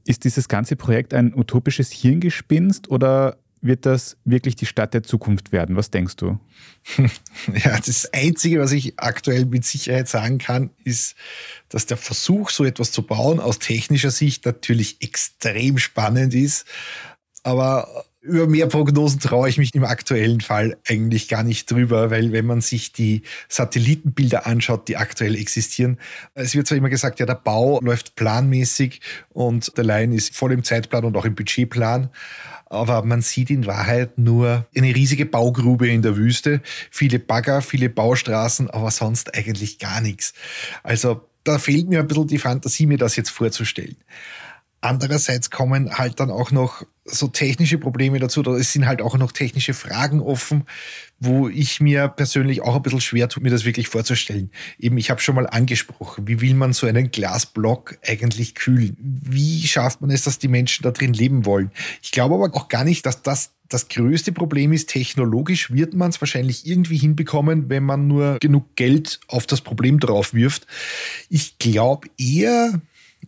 Ist 0.05 0.25
dieses 0.25 0.49
ganze 0.49 0.77
Projekt 0.77 1.15
ein 1.15 1.35
utopisches 1.35 1.93
Hirngespinst 1.93 2.91
oder 2.91 3.39
wird 3.63 3.87
das 3.87 4.17
wirklich 4.25 4.57
die 4.57 4.67
Stadt 4.67 4.93
der 4.93 5.05
Zukunft 5.05 5.53
werden? 5.53 5.77
Was 5.77 5.91
denkst 5.91 6.17
du? 6.17 6.39
Ja, 7.65 7.79
das 7.79 8.13
Einzige, 8.13 8.61
was 8.61 8.73
ich 8.73 8.99
aktuell 8.99 9.47
mit 9.47 9.65
Sicherheit 9.65 10.09
sagen 10.09 10.39
kann, 10.39 10.71
ist, 10.85 11.15
dass 11.69 11.87
der 11.87 11.97
Versuch, 11.97 12.51
so 12.51 12.65
etwas 12.65 12.93
zu 12.93 13.03
bauen, 13.03 13.41
aus 13.41 13.59
technischer 13.59 14.11
Sicht 14.11 14.45
natürlich 14.45 15.01
extrem 15.01 15.79
spannend 15.79 16.35
ist. 16.35 16.67
Aber 17.45 18.05
über 18.23 18.47
mehr 18.47 18.69
Prognosen 18.69 19.21
traue 19.21 19.49
ich 19.49 19.59
mich 19.59 19.75
im 19.75 19.85
aktuellen 19.85 20.41
Fall 20.41 20.77
eigentlich 20.89 21.29
gar 21.29 21.43
nicht 21.43 21.71
drüber, 21.71 22.11
weil 22.11 22.33
wenn 22.33 22.47
man 22.47 22.61
sich 22.61 22.93
die 22.93 23.23
Satellitenbilder 23.49 24.47
anschaut, 24.47 24.89
die 24.89 24.97
aktuell 24.97 25.35
existieren, 25.35 25.99
es 26.35 26.55
wird 26.55 26.67
zwar 26.69 26.79
immer 26.79 26.89
gesagt, 26.89 27.19
ja, 27.21 27.27
der 27.27 27.35
Bau 27.35 27.81
läuft 27.81 28.15
planmäßig 28.15 29.01
und 29.31 29.77
der 29.77 29.85
Line 29.85 30.15
ist 30.15 30.37
voll 30.37 30.53
im 30.53 30.63
Zeitplan 30.63 31.05
und 31.05 31.17
auch 31.17 31.25
im 31.25 31.35
Budgetplan 31.35 32.11
aber 32.73 33.05
man 33.05 33.21
sieht 33.21 33.51
in 33.51 33.67
Wahrheit 33.67 34.17
nur 34.17 34.67
eine 34.75 34.95
riesige 34.95 35.27
Baugrube 35.27 35.89
in 35.89 36.01
der 36.01 36.17
Wüste, 36.17 36.63
viele 36.91 37.19
Bagger, 37.19 37.61
viele 37.61 37.91
Baustraßen, 37.91 38.71
aber 38.71 38.91
sonst 38.91 39.35
eigentlich 39.37 39.79
gar 39.79 40.01
nichts. 40.01 40.33
Also 40.83 41.29
da 41.45 41.59
fehlt 41.59 41.89
mir 41.89 42.01
ein 42.01 42.07
bisschen 42.07 42.29
die 42.29 42.39
Fantasie, 42.39 42.87
mir 42.87 42.97
das 42.97 43.17
jetzt 43.17 43.31
vorzustellen. 43.31 43.97
Andererseits 44.83 45.51
kommen 45.51 45.97
halt 45.97 46.19
dann 46.19 46.31
auch 46.33 46.51
noch 46.51 46.85
so 47.05 47.29
technische 47.29 47.79
Probleme 47.79 48.19
dazu, 48.19 48.43
es 48.55 48.73
sind 48.73 48.87
halt 48.87 49.01
auch 49.01 49.17
noch 49.17 49.31
technische 49.31 49.75
Fragen 49.75 50.21
offen, 50.21 50.65
wo 51.21 51.49
ich 51.49 51.81
mir 51.81 52.09
persönlich 52.09 52.63
auch 52.63 52.75
ein 52.75 52.83
bisschen 52.83 53.01
schwer 53.01 53.29
tue, 53.29 53.45
mir 53.45 53.51
das 53.51 53.65
wirklich 53.65 53.87
vorzustellen. 53.87 54.51
Eben, 54.81 54.99
ich 54.99 55.11
habe 55.11 55.21
schon 55.21 55.37
mal 55.37 55.47
angesprochen, 55.47 56.27
wie 56.27 56.41
will 56.41 56.55
man 56.55 56.73
so 56.73 56.89
einen 56.89 57.13
Glasblock 57.13 57.99
eigentlich 58.05 58.57
kühlen? 58.57 58.97
Wie 58.99 59.67
schafft 59.69 60.01
man 60.01 60.11
es, 60.11 60.23
dass 60.23 60.41
die 60.41 60.49
Menschen 60.49 60.83
da 60.83 60.91
drin 60.91 61.13
leben 61.13 61.47
wollen? 61.47 61.71
Ich 62.03 62.11
glaube 62.11 62.35
aber 62.35 62.53
auch 62.53 62.69
gar 62.69 62.85
nicht, 62.85 63.07
dass 63.07 63.23
das 63.23 63.53
das 63.69 63.89
größte 63.89 64.33
Problem 64.33 64.73
ist, 64.73 64.91
technologisch 64.91 65.73
wird 65.73 65.95
man 65.95 66.11
es 66.11 66.21
wahrscheinlich 66.21 66.67
irgendwie 66.67 66.99
hinbekommen, 66.99 67.71
wenn 67.71 67.85
man 67.85 68.07
nur 68.07 68.39
genug 68.39 68.77
Geld 68.77 69.21
auf 69.29 69.47
das 69.47 69.63
Problem 69.63 69.99
drauf 69.99 70.35
wirft. 70.35 70.67
Ich 71.31 71.59
glaube 71.59 72.09
eher, 72.19 72.83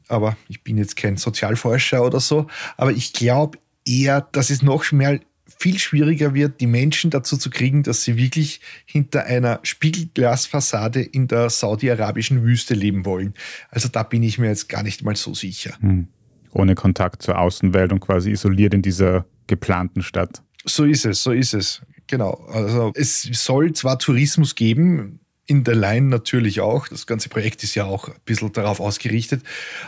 aber 0.09 0.37
ich 0.49 0.63
bin 0.63 0.79
jetzt 0.79 0.97
kein 0.97 1.17
Sozialforscher 1.17 2.05
oder 2.05 2.21
so, 2.21 2.47
aber 2.77 2.93
ich 2.93 3.13
glaube 3.13 3.59
eher, 3.87 4.23
dass 4.33 4.51
es 4.51 4.63
noch 4.63 4.91
mehr 4.93 5.21
viel 5.59 5.79
schwieriger 5.79 6.35
wird, 6.35 6.61
die 6.61 6.67
Menschen 6.67 7.11
dazu 7.11 7.37
zu 7.37 7.51
kriegen, 7.51 7.83
dass 7.83 8.03
sie 8.03 8.17
wirklich 8.17 8.61
hinter 8.85 9.25
einer 9.25 9.61
Spiegelglasfassade 9.63 11.01
in 11.01 11.29
der 11.29 11.51
saudi-arabischen 11.51 12.43
Wüste 12.43 12.75
leben 12.75 13.05
wollen. 13.05 13.35
Also 13.71 13.89
da 13.89 14.03
bin 14.03 14.23
ich 14.23 14.39
mir 14.39 14.49
jetzt 14.49 14.69
gar 14.69 14.83
nicht 14.83 15.05
mal 15.05 15.17
so 15.17 15.35
sicher. 15.35 15.75
Hm. 15.81 16.09
Ohne 16.51 16.75
Kontakt 16.75 17.23
zur 17.23 17.39
Außenwelt 17.39 17.93
und 17.93 18.01
quasi 18.01 18.31
isoliert 18.31 18.75
in 18.75 18.83
dieser 18.83 19.27
geplanten 19.47 20.03
Stadt. 20.03 20.43
So 20.65 20.85
ist 20.85 21.05
es, 21.05 21.23
so 21.23 21.33
ist 21.33 21.55
es. 21.55 21.83
Genau. 22.07 22.47
Also 22.51 22.93
es 22.95 23.23
soll 23.23 23.73
zwar 23.73 23.99
Tourismus 23.99 24.55
geben, 24.55 25.21
in 25.47 25.65
der 25.65 25.75
Line 25.75 26.07
natürlich 26.07 26.61
auch. 26.61 26.89
Das 26.89 27.07
ganze 27.07 27.29
Projekt 27.29 27.63
ist 27.63 27.75
ja 27.75 27.85
auch 27.85 28.09
ein 28.09 28.15
bisschen 28.25 28.53
darauf 28.53 28.81
ausgerichtet. 28.81 29.43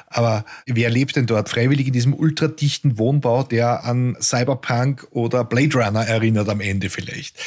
Aber 0.06 0.44
wer 0.66 0.90
lebt 0.90 1.16
denn 1.16 1.26
dort 1.26 1.48
freiwillig 1.48 1.86
in 1.86 1.92
diesem 1.92 2.14
ultradichten 2.14 2.98
Wohnbau, 2.98 3.42
der 3.42 3.84
an 3.84 4.16
Cyberpunk 4.20 5.06
oder 5.10 5.44
Blade 5.44 5.74
Runner 5.74 6.06
erinnert 6.06 6.48
am 6.48 6.60
Ende 6.60 6.90
vielleicht? 6.90 7.38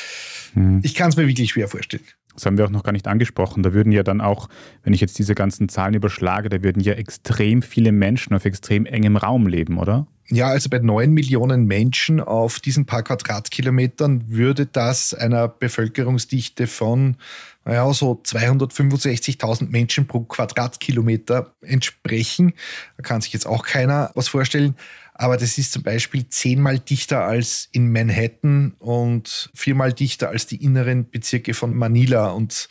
Hm. 0.53 0.81
Ich 0.83 0.95
kann 0.95 1.09
es 1.09 1.17
mir 1.17 1.27
wirklich 1.27 1.51
schwer 1.51 1.67
vorstellen. 1.67 2.03
Das 2.39 2.45
haben 2.45 2.57
wir 2.57 2.65
auch 2.65 2.69
noch 2.69 2.83
gar 2.83 2.93
nicht 2.93 3.07
angesprochen. 3.07 3.63
Da 3.63 3.73
würden 3.73 3.91
ja 3.91 4.01
dann 4.01 4.21
auch, 4.21 4.47
wenn 4.83 4.93
ich 4.93 5.01
jetzt 5.01 5.19
diese 5.19 5.35
ganzen 5.35 5.67
Zahlen 5.67 5.93
überschlage, 5.93 6.47
da 6.47 6.63
würden 6.63 6.81
ja 6.81 6.93
extrem 6.93 7.61
viele 7.61 7.91
Menschen 7.91 8.33
auf 8.33 8.45
extrem 8.45 8.85
engem 8.85 9.17
Raum 9.17 9.45
leben, 9.45 9.77
oder? 9.77 10.07
Ja, 10.31 10.47
also 10.47 10.69
bei 10.69 10.77
neun 10.77 11.11
Millionen 11.11 11.65
Menschen 11.65 12.19
auf 12.19 12.59
diesen 12.59 12.85
paar 12.85 13.03
Quadratkilometern 13.03 14.29
würde 14.29 14.67
das 14.67 15.13
einer 15.13 15.47
Bevölkerungsdichte 15.47 16.67
von 16.67 17.17
naja, 17.65 17.91
so 17.93 18.13
265.000 18.23 19.69
Menschen 19.69 20.07
pro 20.07 20.21
Quadratkilometer 20.21 21.53
entsprechen. 21.61 22.53
Da 22.97 23.03
kann 23.03 23.21
sich 23.21 23.33
jetzt 23.33 23.47
auch 23.47 23.65
keiner 23.65 24.11
was 24.15 24.27
vorstellen. 24.27 24.75
Aber 25.19 25.35
das 25.35 25.57
ist 25.57 25.73
zum 25.73 25.83
Beispiel 25.83 26.29
zehnmal 26.29 26.79
dichter 26.79 27.25
als 27.25 27.67
in 27.73 27.91
Manhattan 27.91 28.73
und 28.79 29.49
viermal 29.53 29.91
dichter 29.91 30.29
als 30.29 30.47
die 30.47 30.63
inneren 30.63 31.09
Bezirke 31.09 31.53
von 31.53 31.75
Manila. 31.75 32.29
Und 32.29 32.69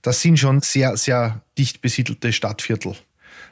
das 0.00 0.20
sind 0.20 0.38
schon 0.38 0.60
sehr, 0.60 0.96
sehr 0.96 1.42
dicht 1.58 1.80
besiedelte 1.80 2.32
Stadtviertel. 2.32 2.94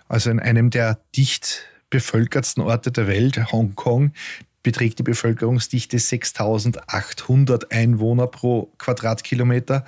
Also 0.06 0.30
in 0.30 0.38
einem 0.38 0.70
der 0.70 1.00
dicht 1.16 1.64
bevölkertsten 1.90 2.62
Orte 2.62 2.92
der 2.92 3.08
Welt, 3.08 3.50
Hongkong, 3.50 4.12
beträgt 4.62 5.00
die 5.00 5.02
Bevölkerungsdichte 5.04 5.98
6800 5.98 7.72
Einwohner 7.72 8.28
pro 8.28 8.72
Quadratkilometer 8.78 9.84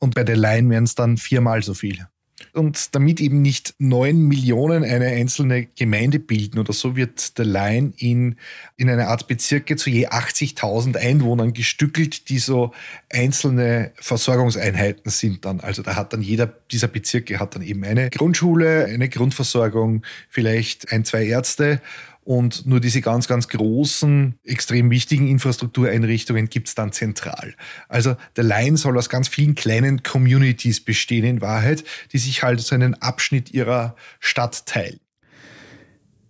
und 0.00 0.16
bei 0.16 0.24
der 0.24 0.36
Line 0.36 0.68
wären 0.70 0.84
es 0.84 0.96
dann 0.96 1.18
viermal 1.18 1.62
so 1.62 1.72
viel. 1.72 2.08
Und 2.54 2.94
damit 2.94 3.20
eben 3.20 3.40
nicht 3.40 3.74
neun 3.78 4.28
Millionen 4.28 4.84
eine 4.84 5.06
einzelne 5.06 5.64
Gemeinde 5.66 6.18
bilden 6.18 6.58
oder 6.58 6.74
so, 6.74 6.96
wird 6.96 7.38
der 7.38 7.46
Line 7.46 7.94
in, 7.96 8.36
in 8.76 8.90
eine 8.90 9.08
Art 9.08 9.26
Bezirke 9.26 9.76
zu 9.76 9.88
je 9.88 10.08
80.000 10.08 10.98
Einwohnern 10.98 11.54
gestückelt, 11.54 12.28
die 12.28 12.38
so 12.38 12.72
einzelne 13.10 13.92
Versorgungseinheiten 13.94 15.10
sind 15.10 15.46
dann. 15.46 15.60
Also 15.60 15.82
da 15.82 15.96
hat 15.96 16.12
dann 16.12 16.20
jeder 16.20 16.46
dieser 16.46 16.88
Bezirke 16.88 17.40
hat 17.40 17.54
dann 17.54 17.62
eben 17.62 17.84
eine 17.84 18.10
Grundschule, 18.10 18.84
eine 18.84 19.08
Grundversorgung, 19.08 20.02
vielleicht 20.28 20.92
ein, 20.92 21.06
zwei 21.06 21.24
Ärzte 21.24 21.80
und 22.24 22.66
nur 22.66 22.80
diese 22.80 23.00
ganz, 23.00 23.26
ganz 23.26 23.48
großen, 23.48 24.36
extrem 24.44 24.90
wichtigen 24.90 25.28
Infrastruktureinrichtungen 25.28 26.48
gibt 26.48 26.68
es 26.68 26.74
dann 26.74 26.92
zentral. 26.92 27.54
Also 27.88 28.16
der 28.36 28.44
Line 28.44 28.76
soll 28.76 28.96
aus 28.96 29.08
ganz 29.08 29.28
vielen 29.28 29.54
kleinen 29.54 30.02
Communities 30.02 30.80
bestehen 30.80 31.24
in 31.24 31.40
Wahrheit, 31.40 31.82
die 32.12 32.18
sich 32.18 32.42
halt 32.42 32.60
so 32.60 32.74
einen 32.74 32.94
Abschnitt 32.94 33.52
ihrer 33.52 33.96
Stadt 34.20 34.66
teilen. 34.66 35.00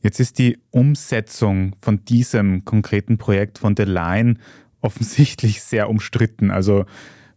Jetzt 0.02 0.18
ist 0.18 0.38
die 0.38 0.58
Umsetzung 0.70 1.76
von 1.80 2.04
diesem 2.04 2.64
konkreten 2.64 3.18
Projekt 3.18 3.58
von 3.58 3.76
The 3.76 3.84
Line 3.84 4.36
offensichtlich 4.80 5.62
sehr 5.62 5.88
umstritten. 5.88 6.50
Also 6.50 6.86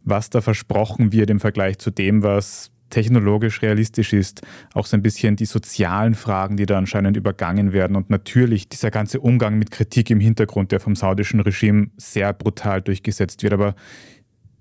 was 0.03 0.29
da 0.29 0.41
versprochen 0.41 1.11
wird 1.11 1.29
im 1.29 1.39
Vergleich 1.39 1.77
zu 1.79 1.91
dem, 1.91 2.23
was 2.23 2.71
technologisch 2.95 3.61
realistisch 3.61 4.13
ist, 4.13 4.41
auch 4.73 4.85
so 4.85 4.95
ein 4.95 5.01
bisschen 5.01 5.35
die 5.35 5.45
sozialen 5.45 6.13
Fragen, 6.13 6.55
die 6.55 6.65
da 6.65 6.77
anscheinend 6.77 7.17
übergangen 7.17 7.73
werden 7.73 7.97
und 7.97 8.09
natürlich 8.09 8.69
dieser 8.69 8.89
ganze 8.89 9.19
Umgang 9.19 9.59
mit 9.59 9.69
Kritik 9.69 10.09
im 10.11 10.21
Hintergrund, 10.21 10.71
der 10.71 10.79
vom 10.79 10.95
saudischen 10.95 11.41
Regime 11.41 11.89
sehr 11.97 12.31
brutal 12.31 12.81
durchgesetzt 12.81 13.43
wird. 13.43 13.51
Aber 13.51 13.75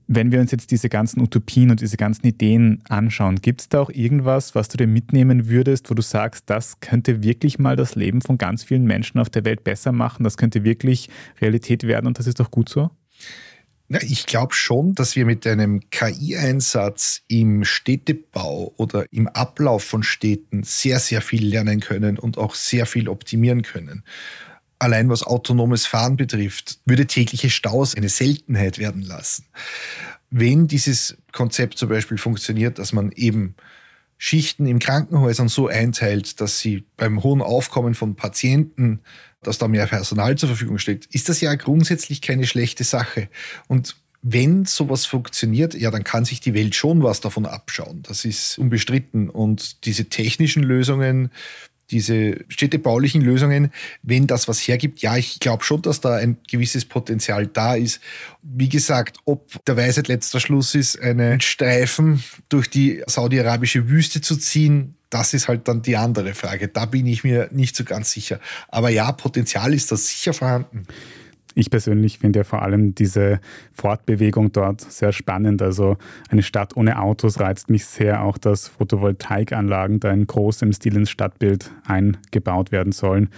wenn 0.08 0.32
wir 0.32 0.40
uns 0.40 0.50
jetzt 0.50 0.72
diese 0.72 0.88
ganzen 0.88 1.22
Utopien 1.22 1.70
und 1.70 1.80
diese 1.80 1.96
ganzen 1.96 2.26
Ideen 2.26 2.82
anschauen, 2.88 3.36
gibt 3.36 3.60
es 3.60 3.68
da 3.68 3.80
auch 3.80 3.90
irgendwas, 3.90 4.56
was 4.56 4.68
du 4.68 4.78
dir 4.78 4.88
mitnehmen 4.88 5.48
würdest, 5.48 5.88
wo 5.88 5.94
du 5.94 6.02
sagst, 6.02 6.50
das 6.50 6.80
könnte 6.80 7.22
wirklich 7.22 7.60
mal 7.60 7.76
das 7.76 7.94
Leben 7.94 8.20
von 8.20 8.36
ganz 8.36 8.64
vielen 8.64 8.84
Menschen 8.84 9.20
auf 9.20 9.30
der 9.30 9.44
Welt 9.44 9.62
besser 9.62 9.92
machen, 9.92 10.24
das 10.24 10.36
könnte 10.36 10.64
wirklich 10.64 11.08
Realität 11.40 11.84
werden 11.84 12.08
und 12.08 12.18
das 12.18 12.26
ist 12.26 12.40
doch 12.40 12.50
gut 12.50 12.68
so? 12.68 12.90
Ja, 13.94 14.00
ich 14.02 14.26
glaube 14.26 14.52
schon, 14.54 14.96
dass 14.96 15.14
wir 15.14 15.24
mit 15.24 15.46
einem 15.46 15.88
KI-Einsatz 15.90 17.22
im 17.28 17.62
Städtebau 17.62 18.74
oder 18.76 19.04
im 19.12 19.28
Ablauf 19.28 19.84
von 19.84 20.02
Städten 20.02 20.64
sehr, 20.64 20.98
sehr 20.98 21.22
viel 21.22 21.46
lernen 21.46 21.78
können 21.78 22.18
und 22.18 22.36
auch 22.36 22.56
sehr 22.56 22.86
viel 22.86 23.08
optimieren 23.08 23.62
können. 23.62 24.02
Allein 24.80 25.08
was 25.10 25.22
autonomes 25.22 25.86
Fahren 25.86 26.16
betrifft, 26.16 26.80
würde 26.84 27.06
tägliche 27.06 27.50
Staus 27.50 27.94
eine 27.94 28.08
Seltenheit 28.08 28.80
werden 28.80 29.02
lassen. 29.02 29.46
Wenn 30.28 30.66
dieses 30.66 31.16
Konzept 31.30 31.78
zum 31.78 31.88
Beispiel 31.88 32.18
funktioniert, 32.18 32.80
dass 32.80 32.92
man 32.92 33.12
eben 33.12 33.54
Schichten 34.18 34.66
im 34.66 34.80
Krankenhäusern 34.80 35.48
so 35.48 35.68
einteilt, 35.68 36.40
dass 36.40 36.58
sie 36.58 36.84
beim 36.96 37.22
hohen 37.22 37.42
Aufkommen 37.42 37.94
von 37.94 38.16
Patienten, 38.16 39.02
dass 39.46 39.58
da 39.58 39.68
mehr 39.68 39.86
Personal 39.86 40.36
zur 40.36 40.48
Verfügung 40.48 40.78
steht, 40.78 41.06
ist 41.06 41.28
das 41.28 41.40
ja 41.40 41.54
grundsätzlich 41.54 42.20
keine 42.20 42.46
schlechte 42.46 42.84
Sache. 42.84 43.28
Und 43.68 43.96
wenn 44.22 44.64
sowas 44.64 45.04
funktioniert, 45.04 45.74
ja, 45.74 45.90
dann 45.90 46.02
kann 46.02 46.24
sich 46.24 46.40
die 46.40 46.54
Welt 46.54 46.74
schon 46.74 47.02
was 47.02 47.20
davon 47.20 47.44
abschauen. 47.44 48.02
Das 48.02 48.24
ist 48.24 48.58
unbestritten. 48.58 49.28
Und 49.28 49.84
diese 49.84 50.06
technischen 50.06 50.62
Lösungen, 50.62 51.30
diese 51.90 52.44
städtebaulichen 52.48 53.20
Lösungen, 53.20 53.70
wenn 54.02 54.26
das 54.26 54.48
was 54.48 54.60
hergibt, 54.60 55.00
ja, 55.02 55.18
ich 55.18 55.40
glaube 55.40 55.62
schon, 55.62 55.82
dass 55.82 56.00
da 56.00 56.16
ein 56.16 56.38
gewisses 56.50 56.86
Potenzial 56.86 57.46
da 57.46 57.74
ist. 57.74 58.00
Wie 58.42 58.70
gesagt, 58.70 59.18
ob 59.26 59.62
der 59.66 59.76
Weisheit 59.76 60.08
letzter 60.08 60.40
Schluss 60.40 60.74
ist, 60.74 60.98
einen 60.98 61.42
Streifen 61.42 62.24
durch 62.48 62.70
die 62.70 63.02
saudi-arabische 63.06 63.90
Wüste 63.90 64.22
zu 64.22 64.36
ziehen, 64.36 64.96
das 65.14 65.32
ist 65.32 65.46
halt 65.46 65.68
dann 65.68 65.80
die 65.80 65.96
andere 65.96 66.34
Frage. 66.34 66.66
Da 66.66 66.86
bin 66.86 67.06
ich 67.06 67.22
mir 67.22 67.48
nicht 67.52 67.76
so 67.76 67.84
ganz 67.84 68.10
sicher. 68.10 68.40
Aber 68.68 68.90
ja, 68.90 69.12
Potenzial 69.12 69.72
ist 69.72 69.92
da 69.92 69.96
sicher 69.96 70.32
vorhanden. 70.32 70.88
Ich 71.54 71.70
persönlich 71.70 72.18
finde 72.18 72.40
ja 72.40 72.44
vor 72.44 72.62
allem 72.62 72.96
diese 72.96 73.38
Fortbewegung 73.72 74.50
dort 74.50 74.80
sehr 74.80 75.12
spannend. 75.12 75.62
Also 75.62 75.98
eine 76.30 76.42
Stadt 76.42 76.76
ohne 76.76 76.98
Autos 76.98 77.38
reizt 77.38 77.70
mich 77.70 77.84
sehr, 77.84 78.24
auch 78.24 78.38
dass 78.38 78.66
Photovoltaikanlagen 78.66 80.00
da 80.00 80.10
in 80.10 80.26
großem 80.26 80.72
Stil 80.72 80.96
ins 80.96 81.10
Stadtbild 81.10 81.70
eingebaut 81.86 82.72
werden 82.72 82.90
sollen 82.90 83.28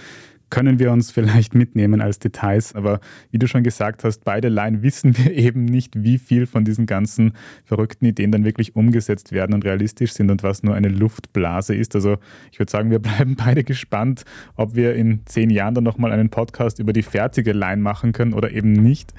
können 0.49 0.79
wir 0.79 0.91
uns 0.91 1.11
vielleicht 1.11 1.55
mitnehmen 1.55 2.01
als 2.01 2.19
Details. 2.19 2.75
Aber 2.75 2.99
wie 3.31 3.39
du 3.39 3.47
schon 3.47 3.63
gesagt 3.63 4.03
hast, 4.03 4.23
beide 4.23 4.49
Laien 4.49 4.81
wissen 4.81 5.17
wir 5.17 5.31
eben 5.33 5.65
nicht, 5.65 6.03
wie 6.03 6.17
viel 6.17 6.45
von 6.45 6.65
diesen 6.65 6.85
ganzen 6.85 7.33
verrückten 7.65 8.05
Ideen 8.05 8.31
dann 8.31 8.45
wirklich 8.45 8.75
umgesetzt 8.75 9.31
werden 9.31 9.53
und 9.53 9.65
realistisch 9.65 10.13
sind 10.13 10.31
und 10.31 10.43
was 10.43 10.63
nur 10.63 10.75
eine 10.75 10.89
Luftblase 10.89 11.75
ist. 11.75 11.95
Also 11.95 12.17
ich 12.51 12.59
würde 12.59 12.71
sagen, 12.71 12.91
wir 12.91 12.99
bleiben 13.07 13.35
beide 13.35 13.63
gespannt, 13.63 14.23
ob 14.55 14.75
wir 14.75 14.95
in 14.95 15.21
zehn 15.25 15.49
Jahren 15.49 15.75
dann 15.75 15.83
nochmal 15.83 16.11
einen 16.11 16.29
Podcast 16.29 16.79
über 16.79 16.93
die 16.93 17.03
fertige 17.03 17.53
Line 17.53 17.81
machen 17.81 18.11
können 18.11 18.33
oder 18.33 18.51
eben 18.51 18.71
nicht. 18.71 19.13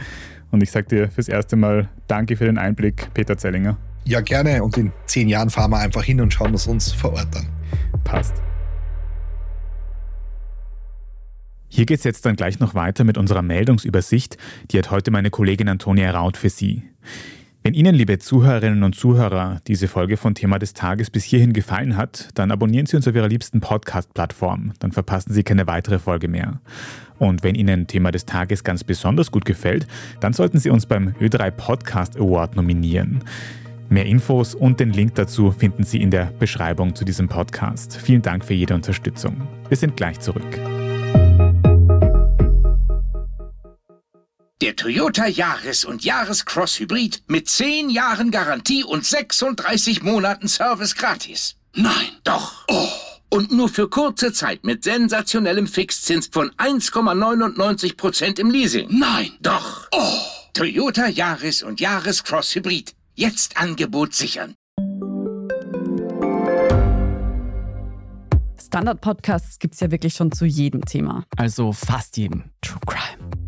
Und 0.50 0.62
ich 0.62 0.70
sage 0.70 0.86
dir 0.86 1.10
fürs 1.10 1.28
erste 1.28 1.56
Mal 1.56 1.88
Danke 2.06 2.36
für 2.36 2.46
den 2.46 2.58
Einblick, 2.58 3.12
Peter 3.12 3.36
Zellinger. 3.36 3.76
Ja, 4.04 4.22
gerne. 4.22 4.62
Und 4.64 4.78
in 4.78 4.92
zehn 5.04 5.28
Jahren 5.28 5.50
fahren 5.50 5.70
wir 5.70 5.78
einfach 5.78 6.02
hin 6.02 6.20
und 6.22 6.32
schauen 6.32 6.54
es 6.54 6.66
uns 6.66 6.92
vor 6.92 7.12
Ort 7.12 7.36
an. 7.36 7.46
Passt. 8.04 8.47
Hier 11.68 11.86
geht 11.86 11.98
es 11.98 12.04
jetzt 12.04 12.24
dann 12.24 12.36
gleich 12.36 12.60
noch 12.60 12.74
weiter 12.74 13.04
mit 13.04 13.18
unserer 13.18 13.42
Meldungsübersicht. 13.42 14.36
Die 14.70 14.78
hat 14.78 14.90
heute 14.90 15.10
meine 15.10 15.30
Kollegin 15.30 15.68
Antonia 15.68 16.10
Raut 16.10 16.36
für 16.36 16.50
Sie. 16.50 16.82
Wenn 17.62 17.74
Ihnen, 17.74 17.94
liebe 17.94 18.18
Zuhörerinnen 18.18 18.82
und 18.82 18.94
Zuhörer, 18.94 19.60
diese 19.66 19.88
Folge 19.88 20.16
von 20.16 20.34
Thema 20.34 20.58
des 20.58 20.72
Tages 20.72 21.10
bis 21.10 21.24
hierhin 21.24 21.52
gefallen 21.52 21.96
hat, 21.96 22.30
dann 22.34 22.50
abonnieren 22.50 22.86
Sie 22.86 22.96
uns 22.96 23.06
auf 23.06 23.14
Ihrer 23.14 23.28
liebsten 23.28 23.60
Podcast-Plattform. 23.60 24.72
Dann 24.78 24.92
verpassen 24.92 25.34
Sie 25.34 25.42
keine 25.42 25.66
weitere 25.66 25.98
Folge 25.98 26.28
mehr. 26.28 26.60
Und 27.18 27.42
wenn 27.42 27.56
Ihnen 27.56 27.86
Thema 27.86 28.12
des 28.12 28.24
Tages 28.24 28.64
ganz 28.64 28.84
besonders 28.84 29.30
gut 29.30 29.44
gefällt, 29.44 29.86
dann 30.20 30.32
sollten 30.32 30.58
Sie 30.58 30.70
uns 30.70 30.86
beim 30.86 31.08
Ö3 31.20 31.50
Podcast 31.50 32.16
Award 32.16 32.56
nominieren. 32.56 33.22
Mehr 33.90 34.06
Infos 34.06 34.54
und 34.54 34.80
den 34.80 34.92
Link 34.92 35.16
dazu 35.16 35.50
finden 35.50 35.84
Sie 35.84 36.00
in 36.00 36.10
der 36.10 36.26
Beschreibung 36.38 36.94
zu 36.94 37.04
diesem 37.04 37.28
Podcast. 37.28 37.96
Vielen 37.96 38.22
Dank 38.22 38.44
für 38.44 38.54
jede 38.54 38.74
Unterstützung. 38.74 39.42
Wir 39.68 39.76
sind 39.76 39.96
gleich 39.96 40.20
zurück. 40.20 40.58
Der 44.60 44.74
Toyota 44.74 45.28
Yaris 45.28 45.84
und 45.84 46.04
Yaris 46.04 46.44
Cross 46.44 46.80
Hybrid 46.80 47.22
mit 47.28 47.48
10 47.48 47.90
Jahren 47.90 48.32
Garantie 48.32 48.82
und 48.82 49.06
36 49.06 50.02
Monaten 50.02 50.48
Service 50.48 50.96
gratis. 50.96 51.54
Nein, 51.76 52.08
doch. 52.24 52.64
Oh. 52.68 52.88
Und 53.30 53.52
nur 53.52 53.68
für 53.68 53.88
kurze 53.88 54.32
Zeit 54.32 54.64
mit 54.64 54.82
sensationellem 54.82 55.68
Fixzins 55.68 56.26
von 56.26 56.50
1,99% 56.56 58.40
im 58.40 58.50
Leasing. 58.50 58.88
Nein, 58.90 59.30
doch. 59.40 59.86
Oh. 59.92 60.18
Toyota 60.54 61.06
Yaris 61.06 61.62
und 61.62 61.78
Yaris 61.78 62.24
Cross 62.24 62.56
Hybrid. 62.56 62.96
Jetzt 63.14 63.58
Angebot 63.58 64.12
sichern. 64.12 64.56
Standard-Podcasts 68.60 69.60
gibt 69.60 69.74
es 69.74 69.80
ja 69.80 69.92
wirklich 69.92 70.14
schon 70.14 70.32
zu 70.32 70.46
jedem 70.46 70.84
Thema. 70.84 71.24
Also 71.36 71.72
fast 71.72 72.16
jedem. 72.16 72.50
True 72.60 72.80
Crime. 72.84 73.47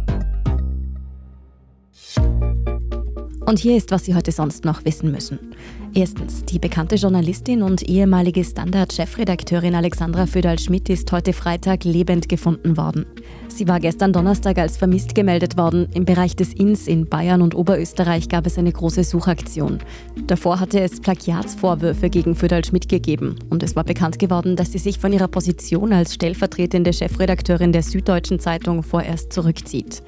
Und 3.45 3.59
hier 3.59 3.75
ist, 3.75 3.91
was 3.91 4.05
Sie 4.05 4.15
heute 4.15 4.31
sonst 4.31 4.65
noch 4.65 4.85
wissen 4.85 5.11
müssen. 5.11 5.39
Erstens, 5.93 6.45
die 6.45 6.59
bekannte 6.59 6.95
Journalistin 6.95 7.63
und 7.63 7.81
ehemalige 7.81 8.43
Standard-Chefredakteurin 8.43 9.75
Alexandra 9.75 10.25
Föderl-Schmidt 10.25 10.87
ist 10.89 11.11
heute 11.11 11.33
Freitag 11.33 11.83
lebend 11.83 12.29
gefunden 12.29 12.77
worden. 12.77 13.05
Sie 13.49 13.67
war 13.67 13.81
gestern 13.81 14.13
Donnerstag 14.13 14.57
als 14.57 14.77
vermisst 14.77 15.15
gemeldet 15.15 15.57
worden. 15.57 15.89
Im 15.93 16.05
Bereich 16.05 16.35
des 16.35 16.53
Inns 16.53 16.87
in 16.87 17.09
Bayern 17.09 17.41
und 17.41 17.53
Oberösterreich 17.53 18.29
gab 18.29 18.45
es 18.45 18.57
eine 18.57 18.71
große 18.71 19.03
Suchaktion. 19.03 19.79
Davor 20.27 20.61
hatte 20.61 20.79
es 20.79 21.01
Plagiatsvorwürfe 21.01 22.09
gegen 22.09 22.35
Föderl-Schmidt 22.35 22.87
gegeben 22.87 23.35
und 23.49 23.63
es 23.63 23.75
war 23.75 23.83
bekannt 23.83 24.17
geworden, 24.19 24.55
dass 24.55 24.71
sie 24.71 24.77
sich 24.77 24.99
von 24.99 25.11
ihrer 25.11 25.27
Position 25.27 25.91
als 25.91 26.13
stellvertretende 26.13 26.93
Chefredakteurin 26.93 27.73
der 27.73 27.83
Süddeutschen 27.83 28.39
Zeitung 28.39 28.83
vorerst 28.83 29.33
zurückzieht. 29.33 30.03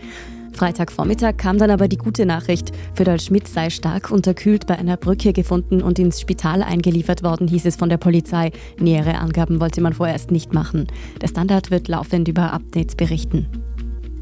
Freitagvormittag 0.54 1.38
kam 1.38 1.58
dann 1.58 1.72
aber 1.72 1.88
die 1.88 1.98
gute 1.98 2.26
Nachricht, 2.26 2.72
Föderl 2.96 3.20
Schmidt 3.20 3.48
sei 3.48 3.70
stark 3.70 4.12
unterkühlt 4.12 4.68
bei 4.68 4.78
einer 4.78 4.98
Brücke 4.98 5.34
gefunden 5.34 5.82
und 5.82 6.00
ins 6.00 6.22
Spital 6.22 6.64
eingeliefert 6.64 7.24
worden, 7.24 7.48
hieß 7.48 7.66
es 7.66 7.76
von 7.76 7.90
der 7.90 7.98
Polizei. 7.98 8.52
Nähere 8.80 9.20
Angaben 9.20 9.60
wollte 9.60 9.82
man 9.82 9.94
vorerst 9.94 10.32
nicht 10.32 10.54
machen. 10.54 10.88
Der 11.22 11.28
Standard 11.28 11.72
wird 11.72 11.88
laufend 11.88 12.28
über 12.28 12.54
Updates 12.54 12.96
berichten. 12.96 13.48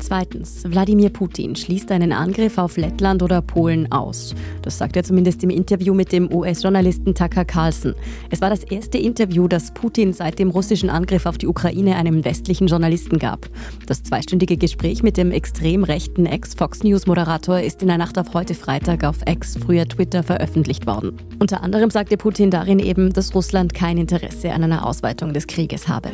Zweitens, 0.01 0.63
Wladimir 0.65 1.11
Putin 1.11 1.55
schließt 1.55 1.91
einen 1.91 2.11
Angriff 2.11 2.57
auf 2.57 2.75
Lettland 2.75 3.21
oder 3.21 3.41
Polen 3.41 3.91
aus. 3.91 4.33
Das 4.63 4.79
sagt 4.79 4.95
er 4.95 5.03
zumindest 5.03 5.43
im 5.43 5.51
Interview 5.51 5.93
mit 5.93 6.11
dem 6.11 6.33
US-Journalisten 6.33 7.13
Tucker 7.13 7.45
Carlson. 7.45 7.93
Es 8.31 8.41
war 8.41 8.49
das 8.49 8.63
erste 8.63 8.97
Interview, 8.97 9.47
das 9.47 9.71
Putin 9.71 10.11
seit 10.11 10.39
dem 10.39 10.49
russischen 10.49 10.89
Angriff 10.89 11.27
auf 11.27 11.37
die 11.37 11.45
Ukraine 11.45 11.95
einem 11.95 12.25
westlichen 12.25 12.65
Journalisten 12.65 13.19
gab. 13.19 13.47
Das 13.85 14.01
zweistündige 14.01 14.57
Gespräch 14.57 15.03
mit 15.03 15.17
dem 15.17 15.31
extrem 15.31 15.83
rechten 15.83 16.25
Ex-Fox 16.25 16.83
News-Moderator 16.83 17.59
ist 17.59 17.83
in 17.83 17.87
der 17.87 17.99
Nacht 17.99 18.17
auf 18.17 18.33
heute 18.33 18.55
Freitag 18.55 19.03
auf 19.03 19.17
Ex, 19.25 19.55
früher 19.55 19.87
Twitter, 19.87 20.23
veröffentlicht 20.23 20.87
worden. 20.87 21.15
Unter 21.39 21.61
anderem 21.61 21.91
sagte 21.91 22.17
Putin 22.17 22.49
darin 22.49 22.79
eben, 22.79 23.13
dass 23.13 23.35
Russland 23.35 23.75
kein 23.75 23.99
Interesse 23.99 24.51
an 24.51 24.63
einer 24.63 24.85
Ausweitung 24.85 25.31
des 25.31 25.45
Krieges 25.45 25.87
habe. 25.87 26.09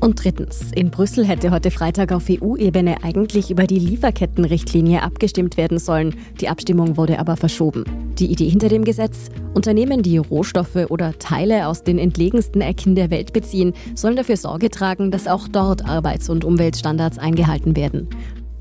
Und 0.00 0.22
drittens, 0.22 0.70
in 0.74 0.90
Brüssel 0.90 1.24
hätte 1.24 1.50
heute 1.50 1.70
Freitag 1.70 2.12
auf 2.12 2.24
EU-Ebene 2.28 3.02
eigentlich 3.02 3.50
über 3.50 3.66
die 3.66 3.78
Lieferkettenrichtlinie 3.78 5.02
abgestimmt 5.02 5.56
werden 5.56 5.78
sollen. 5.78 6.14
Die 6.40 6.48
Abstimmung 6.48 6.96
wurde 6.96 7.18
aber 7.18 7.36
verschoben. 7.36 7.84
Die 8.18 8.26
Idee 8.26 8.48
hinter 8.48 8.68
dem 8.68 8.84
Gesetz? 8.84 9.30
Unternehmen, 9.54 10.02
die 10.02 10.18
Rohstoffe 10.18 10.90
oder 10.90 11.18
Teile 11.18 11.66
aus 11.66 11.82
den 11.82 11.98
entlegensten 11.98 12.60
Ecken 12.60 12.94
der 12.94 13.10
Welt 13.10 13.32
beziehen, 13.32 13.72
sollen 13.94 14.16
dafür 14.16 14.36
Sorge 14.36 14.70
tragen, 14.70 15.10
dass 15.10 15.26
auch 15.26 15.48
dort 15.48 15.88
Arbeits- 15.88 16.28
und 16.28 16.44
Umweltstandards 16.44 17.18
eingehalten 17.18 17.74
werden. 17.74 18.08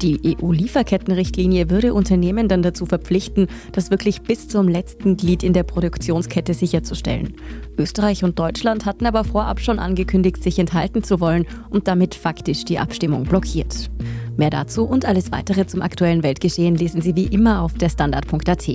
Die 0.02 0.38
EU-Lieferkettenrichtlinie 0.41 1.69
würde 1.69 1.93
Unternehmen 1.93 2.50
dann 2.50 2.62
dazu 2.62 2.86
verpflichten, 2.86 3.48
das 3.71 3.91
wirklich 3.91 4.21
bis 4.21 4.48
zum 4.50 4.67
letzten 4.67 5.15
Glied 5.15 5.41
in 5.41 5.54
der 5.54 5.63
Produktionskette 5.63 6.54
sicherzustellen. 6.54 7.36
Österreich 7.77 8.23
und 8.23 8.39
Deutschland 8.39 8.85
hatten 8.85 9.05
aber 9.05 9.23
vorab 9.23 9.59
schon 9.59 9.79
angekündigt, 9.79 10.41
sich 10.41 10.59
enthalten 10.59 11.03
zu 11.03 11.19
wollen 11.19 11.45
und 11.69 11.88
damit 11.88 12.15
faktisch 12.15 12.65
die 12.65 12.79
Abstimmung 12.79 13.23
blockiert. 13.23 13.89
Mehr 14.38 14.49
dazu 14.49 14.83
und 14.83 15.05
alles 15.05 15.31
weitere 15.31 15.65
zum 15.65 15.81
aktuellen 15.81 16.21
Weltgeschehen 16.21 16.75
lesen 16.75 17.01
Sie 17.01 17.15
wie 17.15 17.27
immer 17.27 17.61
auf 17.61 17.73
der 17.73 17.89
Standard.at. 17.89 18.69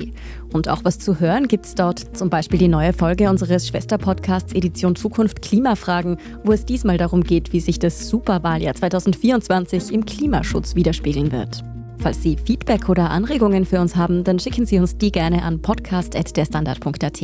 Und 0.52 0.68
auch 0.68 0.84
was 0.84 0.98
zu 0.98 1.20
hören 1.20 1.48
gibt's 1.48 1.74
dort, 1.74 2.16
zum 2.16 2.30
Beispiel 2.30 2.58
die 2.58 2.68
neue 2.68 2.92
Folge 2.92 3.28
unseres 3.28 3.68
Schwesterpodcasts 3.68 4.54
Edition 4.54 4.96
Zukunft 4.96 5.42
Klimafragen, 5.42 6.16
wo 6.44 6.52
es 6.52 6.64
diesmal 6.64 6.96
darum 6.96 7.22
geht, 7.22 7.52
wie 7.52 7.60
sich 7.60 7.78
das 7.78 8.08
Superwahljahr 8.08 8.74
2024 8.74 9.92
im 9.92 10.06
Klimaschutz 10.06 10.74
widerspiegeln 10.74 11.30
wird. 11.30 11.62
Falls 12.00 12.22
Sie 12.22 12.36
Feedback 12.36 12.88
oder 12.88 13.10
Anregungen 13.10 13.66
für 13.66 13.78
uns 13.78 13.94
haben, 13.94 14.24
dann 14.24 14.38
schicken 14.38 14.64
Sie 14.64 14.78
uns 14.78 14.96
die 14.96 15.12
gerne 15.12 15.42
an 15.42 15.60
podcast.derstandard.at. 15.60 17.22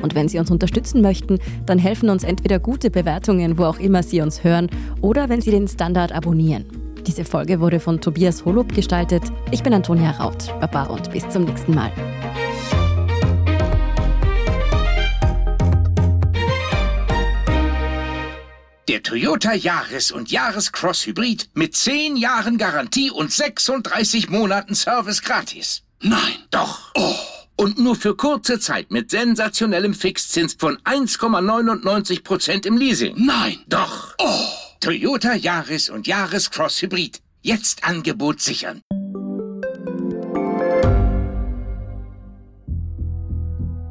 Und 0.00 0.14
wenn 0.14 0.28
Sie 0.28 0.38
uns 0.38 0.50
unterstützen 0.50 1.02
möchten, 1.02 1.40
dann 1.66 1.78
helfen 1.78 2.08
uns 2.08 2.22
entweder 2.22 2.60
gute 2.60 2.90
Bewertungen, 2.90 3.58
wo 3.58 3.64
auch 3.64 3.80
immer 3.80 4.04
Sie 4.04 4.20
uns 4.20 4.44
hören, 4.44 4.70
oder 5.00 5.28
wenn 5.28 5.40
Sie 5.40 5.50
den 5.50 5.66
Standard 5.66 6.12
abonnieren. 6.12 6.66
Diese 7.04 7.24
Folge 7.24 7.58
wurde 7.58 7.80
von 7.80 8.00
Tobias 8.00 8.44
Holub 8.44 8.72
gestaltet. 8.72 9.24
Ich 9.50 9.64
bin 9.64 9.74
Antonia 9.74 10.12
Raut. 10.12 10.54
Baba 10.60 10.84
und 10.84 11.10
bis 11.10 11.28
zum 11.28 11.44
nächsten 11.44 11.74
Mal. 11.74 11.90
Der 18.88 19.00
Toyota 19.00 19.54
Yaris 19.54 20.10
und 20.10 20.32
Yaris 20.32 20.72
Cross 20.72 21.06
Hybrid 21.06 21.50
mit 21.54 21.76
10 21.76 22.16
Jahren 22.16 22.58
Garantie 22.58 23.12
und 23.12 23.30
36 23.30 24.28
Monaten 24.28 24.74
Service 24.74 25.22
gratis. 25.22 25.82
Nein, 26.00 26.34
doch. 26.50 26.90
Oh. 26.96 27.14
Und 27.54 27.78
nur 27.78 27.94
für 27.94 28.16
kurze 28.16 28.58
Zeit 28.58 28.90
mit 28.90 29.08
sensationellem 29.12 29.94
Fixzins 29.94 30.56
von 30.58 30.78
1,99% 30.78 32.66
im 32.66 32.76
Leasing. 32.76 33.14
Nein, 33.24 33.58
doch. 33.68 34.14
Oh. 34.18 34.48
Toyota 34.80 35.34
Yaris 35.34 35.88
und 35.88 36.08
Yaris 36.08 36.50
Cross 36.50 36.82
Hybrid. 36.82 37.20
Jetzt 37.40 37.84
Angebot 37.84 38.40
sichern. 38.40 38.82